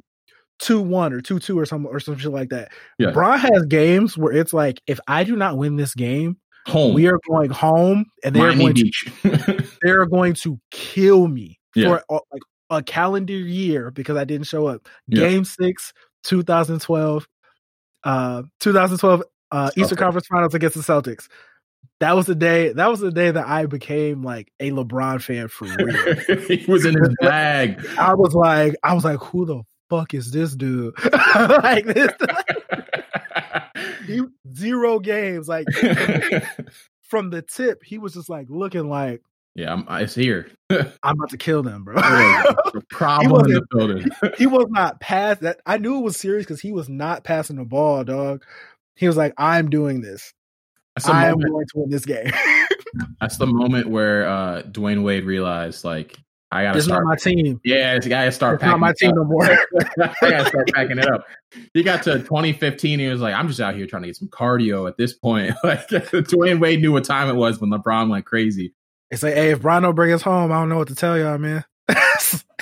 [0.60, 2.70] two one or two two or some or some shit like that.
[2.98, 3.10] Yeah.
[3.10, 6.36] Bron has games where it's like, if I do not win this game,
[6.66, 6.94] home.
[6.94, 11.88] we are going home, and they're going to they're going to kill me Yeah.
[11.88, 14.86] for uh, like a calendar year because I didn't show up.
[15.08, 15.28] Yeah.
[15.28, 15.92] Game six,
[16.24, 17.26] 2012,
[18.04, 19.98] uh, 2012 uh, Eastern Celtics.
[19.98, 21.28] Conference Finals against the Celtics.
[21.98, 22.72] That was the day.
[22.72, 26.46] That was the day that I became like a LeBron fan for real.
[26.48, 27.84] he was in his bag.
[27.98, 30.94] I was like, I was like, who the fuck is this dude?
[31.34, 32.12] like this,
[34.06, 34.22] he,
[34.54, 35.48] zero games.
[35.48, 35.66] Like
[37.02, 39.20] from the tip, he was just like looking like
[39.56, 40.48] yeah, I'm, it's here.
[40.70, 41.96] I'm about to kill them, bro.
[41.96, 44.06] The problem in the building.
[44.38, 45.60] he was not pass that.
[45.66, 48.44] I knew it was serious because he was not passing the ball, dog.
[48.94, 50.32] He was like, "I'm doing this.
[51.04, 52.30] I am going to win this game.
[53.20, 56.16] that's the moment where uh, Dwyane Wade realized, like,
[56.52, 57.60] I gotta it's not my team.
[57.64, 61.06] yeah, I gotta start It's not my team no more." I gotta start packing it
[61.06, 61.24] up.
[61.74, 62.98] He got to 2015.
[62.98, 65.54] He was like, I'm just out here trying to get some cardio at this point.
[65.64, 68.74] Like Dwyane Wade knew what time it was when LeBron went crazy.
[69.10, 71.18] It's like, hey, if Brian don't bring us home, I don't know what to tell
[71.18, 71.64] y'all, man.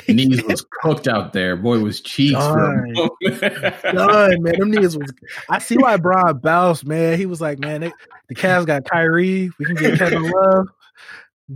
[0.08, 1.56] Knees was cooked out there.
[1.56, 2.38] Boy was cheeks.
[2.38, 2.94] Done.
[2.94, 4.58] done, man.
[4.58, 5.12] Them niggas was.
[5.48, 7.18] I see why Brian bounced, man.
[7.18, 7.92] He was like, man, they,
[8.28, 9.50] the Cavs got Kyrie.
[9.58, 10.68] We can get Kevin Love.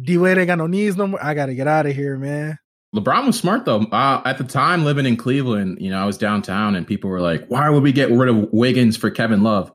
[0.00, 1.22] D Wade ain't got no knees no more.
[1.22, 2.58] I got to get out of here, man.
[2.94, 3.80] LeBron was smart though.
[3.80, 7.20] Uh, at the time, living in Cleveland, you know, I was downtown, and people were
[7.20, 9.72] like, "Why would we get rid of Wiggins for Kevin Love?"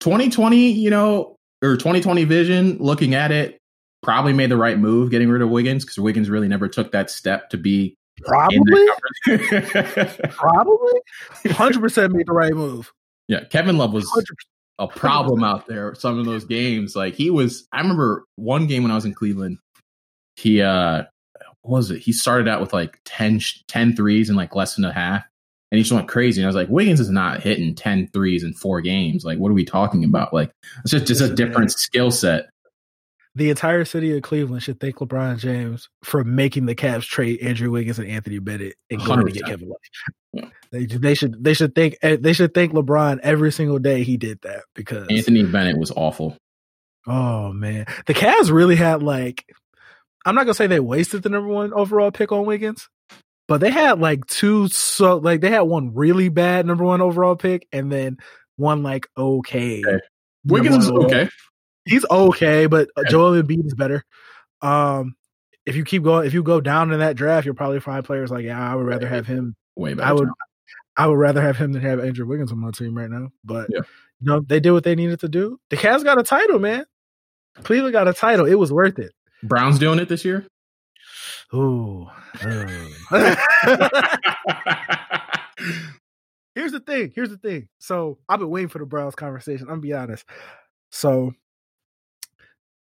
[0.00, 3.58] 2020, you know, or 2020 vision, looking at it,
[4.02, 7.10] probably made the right move getting rid of Wiggins because Wiggins really never took that
[7.10, 8.86] step to be Probably,
[10.30, 11.00] probably,
[11.50, 12.92] hundred percent made the right move.
[13.26, 14.24] yeah, Kevin Love was 100%.
[14.78, 15.94] A problem out there.
[15.94, 17.66] Some of those games, like he was.
[17.72, 19.58] I remember one game when I was in Cleveland.
[20.36, 21.04] He uh,
[21.62, 22.00] what was it?
[22.00, 25.24] He started out with like 10, 10 threes in like less than a half,
[25.70, 26.40] and he just went crazy.
[26.40, 29.24] And I was like, Wiggins is not hitting 10 threes in four games.
[29.24, 30.34] Like, what are we talking about?
[30.34, 30.52] Like,
[30.82, 32.50] it's just just a different skill set.
[33.34, 37.70] The entire city of Cleveland should thank LeBron James for making the Cavs trade Andrew
[37.70, 39.78] Wiggins and Anthony Bennett and going to get Kevin Love.
[40.34, 40.48] Yeah.
[40.70, 44.16] They, they should they should thank eh, they should thank LeBron every single day he
[44.16, 46.36] did that because Anthony Bennett was awful.
[47.06, 49.44] oh man the Cavs really had like
[50.24, 52.88] I'm not gonna say they wasted the number one overall pick on Wiggins,
[53.48, 57.36] but they had like two so like they had one really bad number one overall
[57.36, 58.18] pick and then
[58.56, 59.82] one like okay.
[59.84, 60.00] Okay.
[60.44, 61.30] Wiggins is one overall okay.
[61.84, 63.02] He's okay, but uh.
[63.08, 64.04] Joel Embiid is better.
[64.60, 65.14] Um,
[65.66, 68.30] if you keep going, if you go down in that draft, you'll probably find players
[68.30, 69.54] like, yeah, I would rather have him.
[69.76, 70.08] Way better.
[70.08, 70.28] I would.
[70.96, 73.30] I would rather have him than have Andrew Wiggins on my team right now.
[73.44, 73.80] But Yeah.
[74.20, 75.58] you know, they did what they needed to do.
[75.70, 76.84] The Cavs got a title, man.
[77.62, 78.44] Cleveland got a title.
[78.46, 79.12] It was worth it.
[79.42, 80.46] Brown's doing it this year.
[81.54, 82.08] Ooh.
[86.54, 87.12] Here's the thing.
[87.14, 87.68] Here's the thing.
[87.78, 89.62] So I've been waiting for the Browns conversation.
[89.68, 90.24] I'm gonna be honest.
[90.90, 91.32] So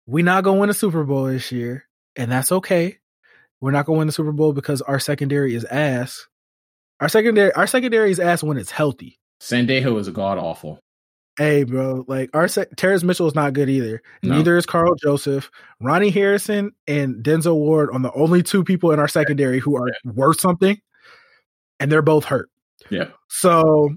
[0.05, 1.85] we not gonna win a Super Bowl this year,
[2.15, 2.97] and that's okay.
[3.59, 6.27] We're not gonna win the Super Bowl because our secondary is ass.
[6.99, 9.19] Our secondary, our secondary is ass when it's healthy.
[9.39, 10.79] Sendejo is god awful.
[11.37, 14.01] Hey, bro, like our sec- Terrance Mitchell is not good either.
[14.21, 14.35] No.
[14.35, 15.49] Neither is Karl Joseph.
[15.79, 19.91] Ronnie Harrison and Denzel Ward are the only two people in our secondary who are
[20.03, 20.79] worth something,
[21.79, 22.49] and they're both hurt.
[22.89, 23.09] Yeah.
[23.29, 23.95] So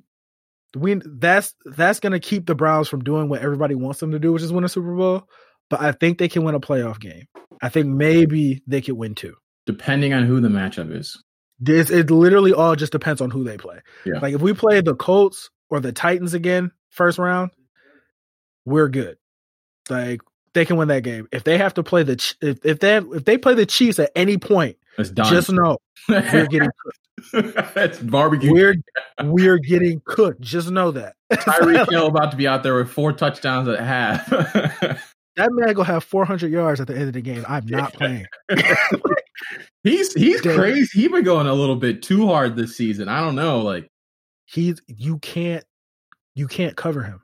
[0.76, 4.32] we that's that's gonna keep the Browns from doing what everybody wants them to do,
[4.32, 5.28] which is win a Super Bowl.
[5.71, 7.27] But I think they can win a playoff game.
[7.62, 9.35] I think maybe they could win two.
[9.67, 11.23] Depending on who the matchup is.
[11.67, 13.81] It's, it literally all just depends on who they play.
[14.05, 14.19] Yeah.
[14.21, 17.51] Like if we play the Colts or the Titans again first round,
[18.67, 19.17] we're good.
[19.89, 20.21] Like
[20.53, 21.29] they can win that game.
[21.33, 24.11] If they have to play the if, if they if they play the Chiefs at
[24.15, 26.71] any point, just know we're getting
[27.33, 27.77] cooked.
[27.77, 28.53] it's barbecue.
[28.53, 28.75] we're
[29.23, 30.41] we're getting cooked.
[30.41, 31.17] Just know that.
[31.33, 34.29] Tyreek Hill about to be out there with four touchdowns at half.
[35.37, 37.45] that man gonna have 400 yards at the end of the game.
[37.49, 38.26] I'm not playing.
[39.82, 40.57] he's he's Damn.
[40.57, 41.01] crazy.
[41.01, 43.09] He's been going a little bit too hard this season.
[43.09, 43.61] I don't know.
[43.61, 43.89] Like
[44.47, 45.64] He's you can't
[46.35, 47.20] you can't cover him.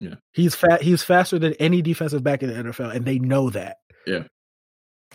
[0.00, 0.14] Yeah.
[0.32, 0.82] He's fat.
[0.82, 3.78] He's faster than any defensive back in the NFL, and they know that.
[4.06, 4.24] Yeah.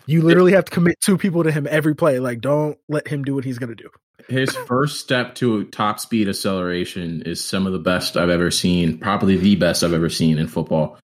[0.05, 2.19] You literally have to commit two people to him every play.
[2.19, 3.89] Like, don't let him do what he's gonna do.
[4.27, 8.97] his first step to top speed acceleration is some of the best I've ever seen.
[8.97, 10.97] Probably the best I've ever seen in football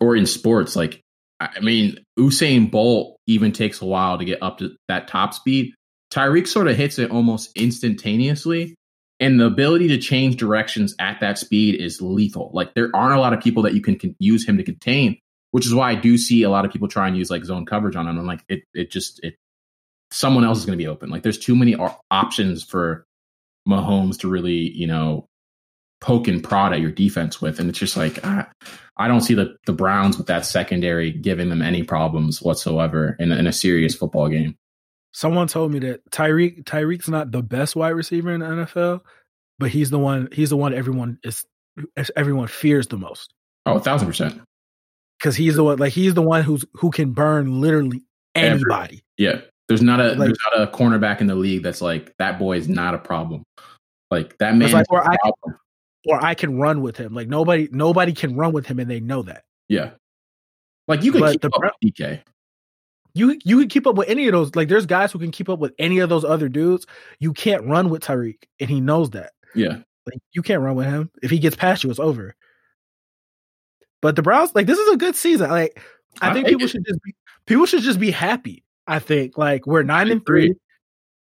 [0.00, 0.76] or in sports.
[0.76, 1.00] Like
[1.40, 5.74] I mean, Usain Bolt even takes a while to get up to that top speed.
[6.12, 8.74] Tyreek sort of hits it almost instantaneously.
[9.20, 12.50] And the ability to change directions at that speed is lethal.
[12.52, 15.18] Like there aren't a lot of people that you can, can use him to contain,
[15.52, 17.64] which is why I do see a lot of people try and use like zone
[17.64, 18.18] coverage on him.
[18.18, 19.36] I'm like, it, it just, it,
[20.10, 21.10] someone else is going to be open.
[21.10, 21.76] Like there's too many
[22.10, 23.04] options for
[23.68, 25.26] Mahomes to really, you know,
[26.00, 27.60] poke and prod at your defense with.
[27.60, 28.48] And it's just like, ah,
[28.96, 33.32] I don't see the, the Browns with that secondary giving them any problems whatsoever in,
[33.32, 34.56] in a serious football game.
[35.12, 39.00] Someone told me that Tyreek Tyreek's not the best wide receiver in the NFL,
[39.58, 41.44] but he's the one he's the one everyone is
[42.16, 43.32] everyone fears the most.
[43.66, 44.40] Oh, a thousand percent.
[45.18, 48.02] Because he's the one like he's the one who's who can burn literally
[48.34, 49.02] anybody.
[49.18, 49.40] Every, yeah.
[49.68, 52.58] There's not a like, there's not a cornerback in the league that's like that boy
[52.58, 53.44] is not a problem.
[54.10, 55.16] Like that man like, or I,
[56.06, 57.14] or I can run with him.
[57.14, 59.44] Like nobody nobody can run with him and they know that.
[59.68, 59.90] Yeah.
[60.86, 62.22] Like you could keep the, up with DK
[63.14, 64.54] you you can keep up with any of those.
[64.54, 66.86] Like there's guys who can keep up with any of those other dudes.
[67.20, 69.32] You can't run with Tyreek, and he knows that.
[69.54, 71.10] Yeah, like you can't run with him.
[71.22, 72.34] If he gets past you, it's over.
[74.02, 75.48] But the Browns, like this is a good season.
[75.48, 75.80] Like
[76.20, 76.68] I, I think people it.
[76.68, 77.14] should just be
[77.46, 78.64] people should just be happy.
[78.86, 80.54] I think like we're nine and three.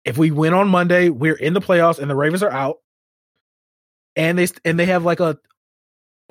[0.06, 2.78] If we win on Monday, we're in the playoffs, and the Ravens are out.
[4.16, 5.38] And they and they have like a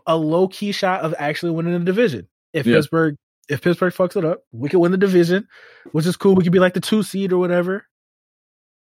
[0.06, 2.76] a low key shot of actually winning the division if yeah.
[2.76, 3.16] Pittsburgh
[3.50, 5.48] if Pittsburgh fucks it up, we could win the division,
[5.90, 6.36] which is cool.
[6.36, 7.84] We could be like the two seed or whatever,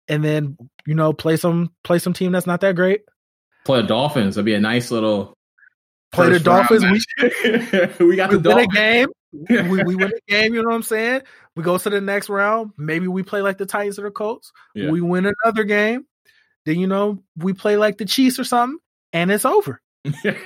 [0.08, 3.02] and then you know play some play some team that's not that great.
[3.64, 4.34] Play the Dolphins.
[4.34, 5.34] That'd be a nice little.
[6.12, 6.84] Play the Dolphins.
[6.84, 8.68] We, we got we the win Dolphins.
[8.68, 9.08] a game.
[9.70, 10.52] we, we, win a game.
[10.52, 11.22] You know what I'm saying?
[11.56, 12.72] We go to the next round.
[12.76, 14.52] Maybe we play like the Titans or the Colts.
[14.74, 14.90] Yeah.
[14.90, 16.04] We win another game.
[16.64, 18.78] Then you know we play like the Chiefs or something,
[19.12, 19.80] and it's over.
[20.04, 20.40] and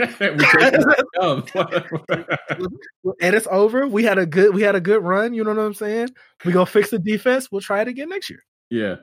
[3.21, 3.87] it's over.
[3.87, 6.11] We had a good we had a good run, you know what I'm saying?
[6.45, 7.51] We go fix the defense.
[7.51, 8.41] We'll try it again next year.
[8.71, 8.97] Yeah.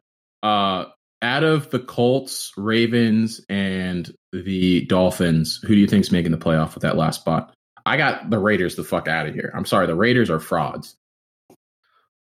[0.44, 0.86] Uh
[1.24, 6.74] out of the Colts, Ravens, and the Dolphins, who do you think's making the playoff
[6.74, 7.54] with that last spot?
[7.86, 9.52] I got the Raiders the fuck out of here.
[9.56, 10.96] I'm sorry, the Raiders are frauds.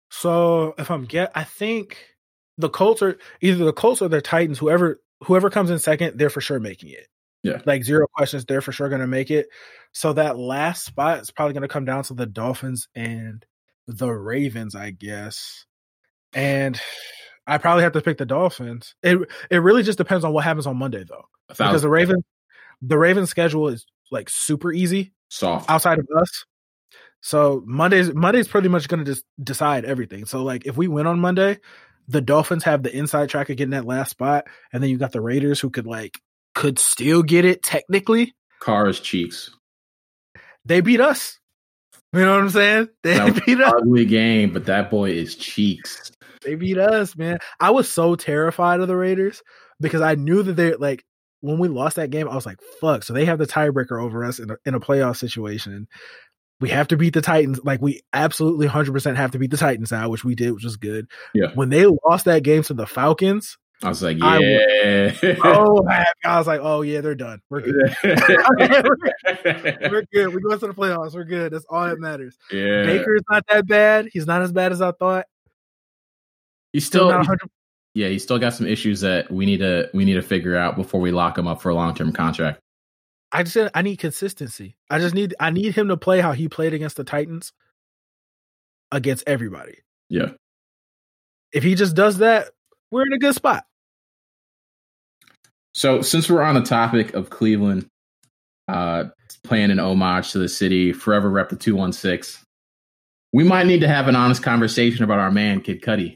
[0.09, 1.97] So if I'm get I think
[2.57, 6.29] the Colts are either the Colts or the Titans, whoever whoever comes in second, they're
[6.29, 7.07] for sure making it.
[7.43, 7.61] Yeah.
[7.65, 9.47] Like zero questions, they're for sure going to make it.
[9.91, 13.45] So that last spot is probably going to come down to the Dolphins and
[13.87, 15.65] the Ravens, I guess.
[16.33, 16.79] And
[17.45, 18.95] I probably have to pick the Dolphins.
[19.01, 21.25] It it really just depends on what happens on Monday though.
[21.47, 22.23] Because the Ravens
[22.81, 25.13] the Ravens schedule is like super easy.
[25.29, 25.69] Soft.
[25.69, 26.45] Outside of us.
[27.21, 30.25] So Monday's Monday's pretty much going to just decide everything.
[30.25, 31.59] So like if we win on Monday,
[32.07, 35.11] the Dolphins have the inside track of getting that last spot, and then you got
[35.11, 36.19] the Raiders who could like
[36.55, 38.33] could still get it technically.
[38.59, 39.51] Carr's cheeks.
[40.65, 41.39] They beat us.
[42.13, 42.89] You know what I'm saying?
[43.03, 43.73] They beat us.
[43.77, 46.11] Ugly game, but that boy is cheeks.
[46.43, 47.39] They beat us, man.
[47.59, 49.43] I was so terrified of the Raiders
[49.79, 51.03] because I knew that they're like
[51.41, 53.03] when we lost that game, I was like, fuck.
[53.03, 55.87] So they have the tiebreaker over us in a, in a playoff situation.
[56.59, 57.59] We have to beat the Titans.
[57.63, 60.77] Like we absolutely 100% have to beat the Titans now, which we did, which was
[60.77, 61.07] good.
[61.33, 61.51] Yeah.
[61.53, 65.13] When they lost that game to the Falcons, I was like, yeah.
[65.21, 65.85] I oh,
[66.25, 67.41] I was like, oh yeah, they're done.
[67.49, 67.95] We're good.
[68.03, 70.33] We're good.
[70.33, 71.13] We go to the playoffs.
[71.13, 71.53] We're good.
[71.53, 72.37] That's all that matters.
[72.51, 72.85] Yeah.
[72.85, 74.09] Baker's not that bad.
[74.11, 75.25] He's not as bad as I thought.
[76.73, 77.35] He's still, still
[77.93, 78.07] yeah.
[78.07, 80.99] He's still got some issues that we need to we need to figure out before
[80.99, 82.59] we lock him up for a long term contract.
[83.31, 84.77] I just I need consistency.
[84.89, 87.53] I just need I need him to play how he played against the Titans
[88.91, 89.79] against everybody.
[90.09, 90.31] Yeah.
[91.51, 92.49] If he just does that,
[92.91, 93.65] we're in a good spot.
[95.73, 97.87] So, since we're on the topic of Cleveland,
[98.67, 99.05] uh,
[99.43, 102.43] playing an homage to the city, forever rep the 216,
[103.33, 106.15] we might need to have an honest conversation about our man, Kid Cudi.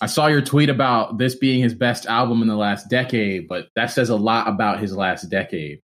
[0.00, 3.68] I saw your tweet about this being his best album in the last decade, but
[3.76, 5.80] that says a lot about his last decade.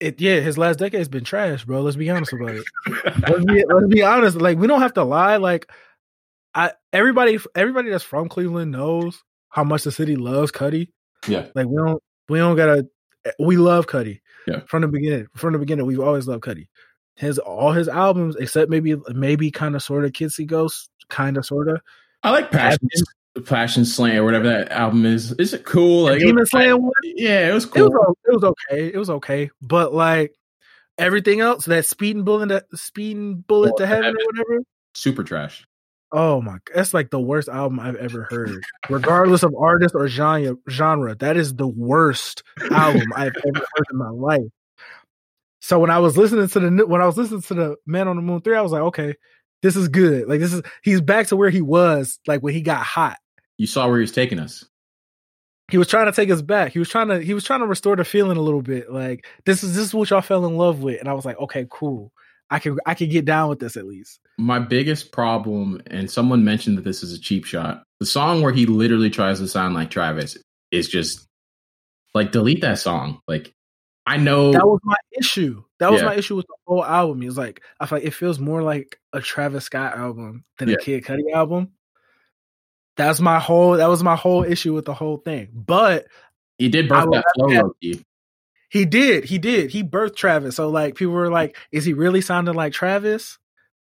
[0.00, 1.82] It, yeah, his last decade has been trash, bro.
[1.82, 2.64] Let's be honest about it.
[3.28, 4.36] let's, be, let's be honest.
[4.40, 5.36] Like, we don't have to lie.
[5.36, 5.68] Like,
[6.54, 10.88] I everybody everybody that's from Cleveland knows how much the city loves Cudi.
[11.26, 11.46] Yeah.
[11.54, 12.88] Like we don't we don't gotta
[13.38, 14.20] we love Cudi.
[14.46, 14.60] Yeah.
[14.66, 15.26] From the beginning.
[15.36, 16.68] From the beginning, we've always loved Cudi.
[17.16, 21.36] His all his albums, except maybe maybe kind of sort of Kids See Ghost, kind
[21.36, 21.80] of sort of.
[22.22, 22.88] I like Passion,
[23.46, 25.32] Passion Slant or whatever that album is.
[25.32, 26.04] Is it cool?
[26.04, 26.92] Like Demon Slant one?
[27.02, 27.86] Yeah, it was cool.
[27.86, 28.86] It was, it was okay.
[28.92, 29.50] It was okay.
[29.60, 30.34] But like
[30.96, 34.64] everything else, that speeding bullet, speeding bullet to heaven, heaven or whatever,
[34.94, 35.64] super trash.
[36.10, 38.62] Oh my, that's like the worst album I've ever heard.
[38.88, 43.98] Regardless of artist or genre, genre, that is the worst album I've ever heard in
[43.98, 44.48] my life.
[45.60, 48.16] So when I was listening to the when I was listening to the Man on
[48.16, 49.16] the Moon three, I was like, okay,
[49.60, 50.28] this is good.
[50.28, 53.18] Like this is he's back to where he was like when he got hot.
[53.58, 54.64] You saw where he was taking us.
[55.70, 56.72] He was trying to take us back.
[56.72, 58.90] He was trying to he was trying to restore the feeling a little bit.
[58.90, 61.38] Like this is this is what y'all fell in love with, and I was like,
[61.38, 62.12] okay, cool.
[62.50, 64.20] I can I can get down with this at least.
[64.38, 67.82] My biggest problem, and someone mentioned that this is a cheap shot.
[68.00, 70.38] The song where he literally tries to sound like Travis
[70.70, 71.26] is just
[72.14, 73.20] like delete that song.
[73.28, 73.52] Like
[74.06, 75.62] I know that was my issue.
[75.80, 76.06] That was yeah.
[76.06, 77.22] my issue with the whole album.
[77.22, 80.70] It was like I feel like it feels more like a Travis Scott album than
[80.70, 80.76] yeah.
[80.76, 81.72] a Kid Cudi album.
[82.98, 83.78] That's my whole.
[83.78, 85.48] That was my whole issue with the whole thing.
[85.54, 86.08] But
[86.58, 87.72] he did birth that flow.
[88.70, 89.24] He did.
[89.24, 89.70] He did.
[89.70, 90.56] He birthed Travis.
[90.56, 93.38] So like people were like, is he really sounding like Travis?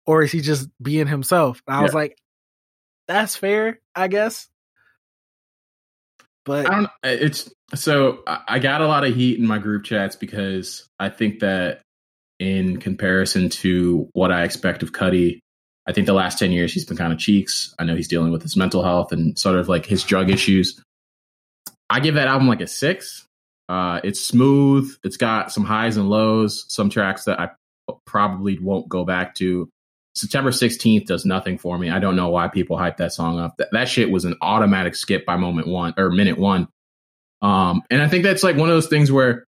[0.05, 1.61] Or is he just being himself?
[1.67, 1.83] And I yeah.
[1.83, 2.17] was like,
[3.07, 4.47] that's fair, I guess.
[6.45, 10.15] But I don't it's so I got a lot of heat in my group chats
[10.15, 11.81] because I think that
[12.39, 15.39] in comparison to what I expect of Cudi,
[15.89, 17.73] I think the last 10 years he's been kind of cheeks.
[17.79, 20.79] I know he's dealing with his mental health and sort of like his drug issues.
[21.89, 23.25] I give that album like a six.
[23.67, 24.95] Uh, it's smooth.
[25.03, 27.49] It's got some highs and lows, some tracks that I
[28.05, 29.67] probably won't go back to.
[30.13, 31.89] September 16th does nothing for me.
[31.89, 33.57] I don't know why people hype that song up.
[33.57, 36.67] That, that shit was an automatic skip by moment one or minute one.
[37.41, 39.45] Um, and I think that's like one of those things where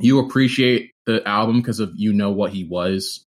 [0.00, 3.24] you appreciate the album because of you know what he was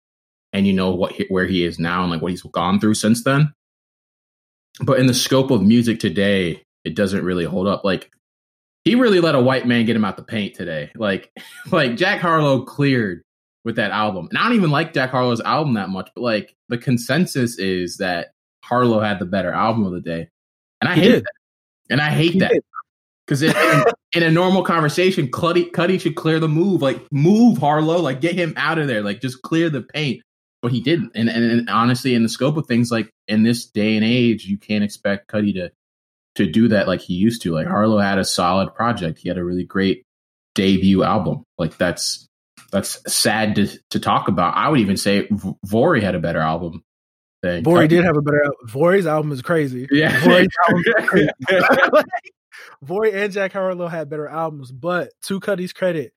[0.53, 3.23] and you know what where he is now and like what he's gone through since
[3.23, 3.53] then.
[4.81, 7.83] But in the scope of music today, it doesn't really hold up.
[7.83, 8.11] Like
[8.85, 10.91] he really let a white man get him out the paint today.
[10.95, 11.31] Like,
[11.71, 13.23] like Jack Harlow cleared
[13.65, 14.27] with that album.
[14.29, 17.97] And I don't even like Jack Harlow's album that much, but like the consensus is
[17.97, 18.31] that
[18.63, 20.29] Harlow had the better album of the day.
[20.81, 21.23] And I he hate did.
[21.23, 21.33] that.
[21.91, 22.61] And I hate he that.
[23.25, 23.53] Because in,
[24.13, 26.81] in, a normal conversation, Cudi, Cudi should clear the move.
[26.81, 27.99] Like, move Harlow.
[27.99, 29.03] Like, get him out of there.
[29.03, 30.23] Like, just clear the paint.
[30.61, 31.11] But he didn't.
[31.15, 34.45] And, and, and honestly, in the scope of things, like in this day and age,
[34.45, 35.71] you can't expect Cudi to
[36.35, 37.53] to do that like he used to.
[37.53, 39.19] Like Harlow had a solid project.
[39.19, 40.03] He had a really great
[40.55, 41.43] debut album.
[41.57, 42.27] Like that's
[42.71, 44.55] that's sad to to talk about.
[44.55, 46.83] I would even say v- Vory had a better album.
[47.41, 48.43] Than Vory did have a better.
[48.67, 49.87] Vory's album is crazy.
[49.91, 51.29] Yeah, Vory's album is crazy.
[52.85, 56.13] Vory and Jack Harlow had better albums, but to Cudi's credit,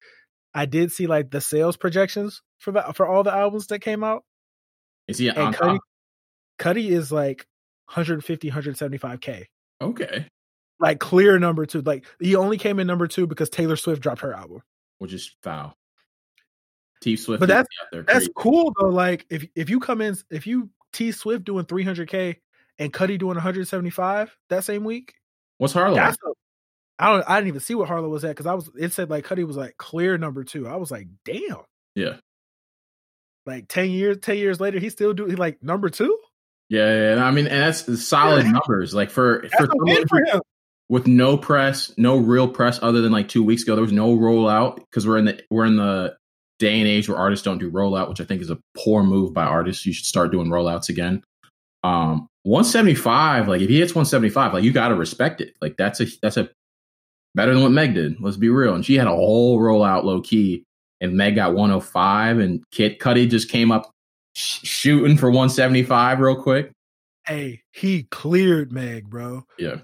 [0.55, 4.05] I did see like the sales projections for the for all the albums that came
[4.05, 4.25] out.
[5.09, 5.79] Is he on Cudi,
[6.59, 7.47] Cudi is like
[7.87, 9.45] 150, 175k.
[9.81, 10.27] Okay.
[10.79, 11.81] Like clear number two.
[11.83, 14.63] Like he only came in number two because Taylor Swift dropped her album,
[14.99, 15.77] which is foul.
[17.01, 17.69] T Swift, but that's
[18.07, 18.89] that's cool though.
[18.89, 22.37] Like if if you come in, if you T Swift doing 300k
[22.79, 25.15] and Cudi doing 175 that same week,
[25.59, 25.99] what's Harlow?
[25.99, 27.29] I don't.
[27.29, 28.71] I didn't even see what Harlow was at because I was.
[28.79, 30.69] It said like Cudi was like clear number two.
[30.69, 31.63] I was like, damn.
[31.95, 32.17] Yeah.
[33.47, 36.17] Like ten years, ten years later, he still do he like number two.
[36.69, 38.95] Yeah, yeah, I mean, and that's solid numbers.
[38.95, 40.41] Like for for, for
[40.89, 43.75] with no press, no real press other than like two weeks ago.
[43.75, 46.17] There was no rollout because we're in the we're in the
[46.59, 49.35] day and age where artists don't do rollout, which I think is a poor move
[49.35, 49.85] by artists.
[49.85, 51.23] You should start doing rollouts again.
[51.83, 55.55] Um, 175, like if he hits 175, like you got to respect it.
[55.61, 56.51] Like that's a that's a
[57.35, 58.21] better than what Meg did.
[58.21, 58.75] Let's be real.
[58.75, 60.65] And she had a whole rollout low key,
[61.03, 63.91] and Meg got 105, and Kid Cudi just came up
[64.35, 66.71] shooting for 175 real quick.
[67.27, 69.45] Hey, he cleared Meg, bro.
[69.59, 69.81] Yeah.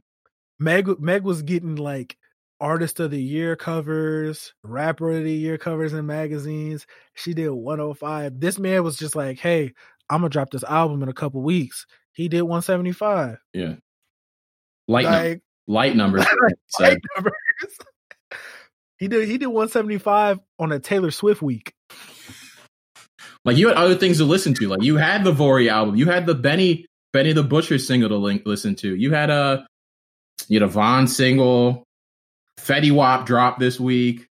[0.60, 2.16] Meg Meg was getting like
[2.60, 6.86] artist of the year covers, rapper of the year covers in magazines.
[7.14, 8.40] She did 105.
[8.40, 9.72] This man was just like, "Hey,
[10.08, 13.38] I'm going to drop this album in a couple weeks." He did 175.
[13.52, 13.74] Yeah.
[14.88, 16.26] Light like, light numbers.
[16.80, 17.32] light numbers.
[18.98, 21.72] He did he did 175 on a Taylor Swift week.
[23.44, 24.68] Like you had other things to listen to.
[24.68, 28.16] Like you had the Vory album, you had the Benny Benny the Butcher single to
[28.16, 28.94] link, listen to.
[28.94, 29.66] You had a
[30.48, 31.84] you had a Von single.
[32.60, 34.26] Fetty Wap dropped this week.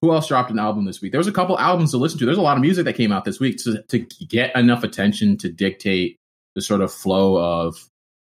[0.00, 1.10] Who else dropped an album this week?
[1.10, 2.26] There was a couple albums to listen to.
[2.26, 5.36] There's a lot of music that came out this week to, to get enough attention
[5.38, 6.16] to dictate
[6.54, 7.76] the sort of flow of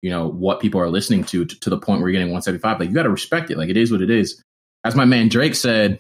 [0.02, 2.80] you know what people are listening to to, to the point where you're getting 175.
[2.80, 3.58] Like you got to respect it.
[3.58, 4.42] Like it is what it is.
[4.84, 6.00] As my man Drake said,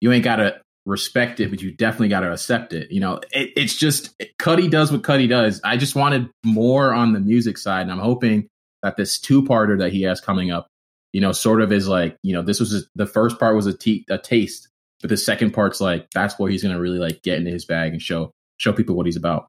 [0.00, 2.90] you ain't got to respect it, but you definitely got to accept it.
[2.90, 5.60] You know, it, it's just Cudi does what Cudi does.
[5.64, 8.48] I just wanted more on the music side, and I'm hoping
[8.82, 10.68] that this two parter that he has coming up,
[11.12, 13.72] you know, sort of is like, you know, this was the first part was a,
[13.72, 14.68] te- a taste,
[15.00, 17.92] but the second part's like that's where he's gonna really like get into his bag
[17.92, 19.46] and show show people what he's about.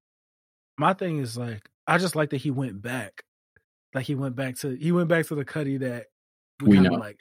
[0.78, 3.24] My thing is like, I just like that he went back,
[3.93, 6.08] like he went back to he went back to the Cudi that
[6.62, 6.93] we, we know.
[6.93, 7.18] like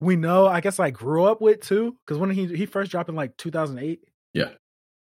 [0.00, 3.08] we know, I guess, I grew up with too, because when he he first dropped
[3.08, 4.00] in like 2008.
[4.34, 4.50] Yeah.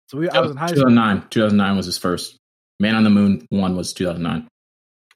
[0.08, 1.18] So we, I was in high 2009.
[1.18, 1.30] school.
[1.30, 2.38] 2009 was his first.
[2.80, 4.48] Man on the Moon one was 2009.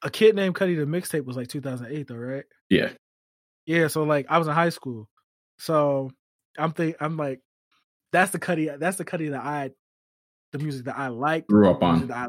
[0.04, 2.44] a kid named Cudi the mixtape was like 2008 though, right?
[2.70, 2.90] Yeah.
[3.66, 5.08] Yeah, so like I was in high school.
[5.58, 6.12] So
[6.58, 7.40] I'm think I'm like
[8.12, 9.72] that's the Cudi that's the Cudi that I
[10.52, 12.12] the music that I like grew up on.
[12.12, 12.28] I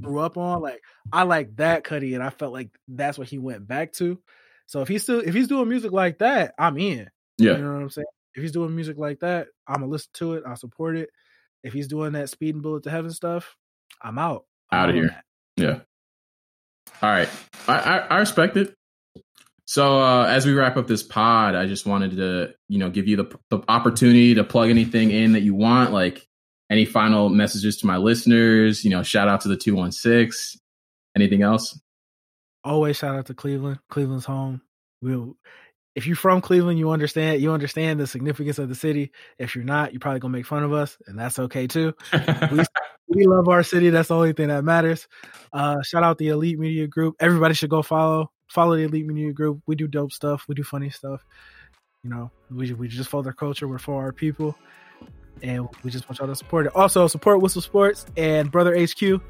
[0.00, 0.60] grew up on.
[0.60, 0.80] Like
[1.12, 4.18] I like that Cudi and I felt like that's what he went back to.
[4.66, 7.08] So if he's still if he's doing music like that, I'm in.
[7.38, 7.52] Yeah.
[7.52, 8.06] You know what I'm saying?
[8.34, 10.44] If he's doing music like that, I'm gonna listen to it.
[10.46, 11.10] I'll support it.
[11.62, 13.56] If he's doing that Speedin' Bullet 2 Heaven stuff,
[14.00, 14.44] I'm out.
[14.70, 15.22] I'm out of here.
[15.56, 15.80] Yeah.
[17.00, 17.28] All right.
[17.68, 18.74] I, I, I respect it.
[19.66, 23.06] So uh, as we wrap up this pod, I just wanted to, you know, give
[23.06, 26.26] you the, the opportunity to plug anything in that you want, like
[26.68, 28.84] any final messages to my listeners.
[28.84, 30.58] You know, shout out to the two one six.
[31.16, 31.78] Anything else?
[32.64, 33.80] Always shout out to Cleveland.
[33.88, 34.62] Cleveland's home.
[35.00, 35.36] We'll
[35.94, 39.12] if you're from Cleveland, you understand you understand the significance of the city.
[39.38, 41.92] If you're not, you're probably gonna make fun of us, and that's okay too.
[42.50, 42.64] we,
[43.08, 43.90] we love our city.
[43.90, 45.06] That's the only thing that matters.
[45.52, 47.16] Uh, shout out the Elite Media Group.
[47.20, 49.60] Everybody should go follow follow the Elite Media Group.
[49.66, 50.46] We do dope stuff.
[50.48, 51.24] We do funny stuff.
[52.02, 53.68] You know, we we just follow their culture.
[53.68, 54.56] We're for our people,
[55.42, 56.72] and we just want y'all to support it.
[56.74, 59.20] Also, support Whistle Sports and Brother HQ.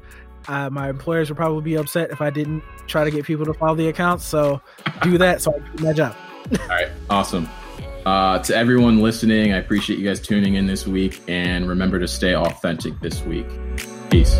[0.47, 3.75] My employers would probably be upset if I didn't try to get people to follow
[3.75, 4.25] the accounts.
[4.25, 4.61] So
[5.01, 6.15] do that so I can do my job.
[6.61, 6.89] All right.
[7.09, 7.49] Awesome.
[8.05, 11.21] Uh, to everyone listening, I appreciate you guys tuning in this week.
[11.27, 13.47] And remember to stay authentic this week.
[14.09, 14.37] Peace.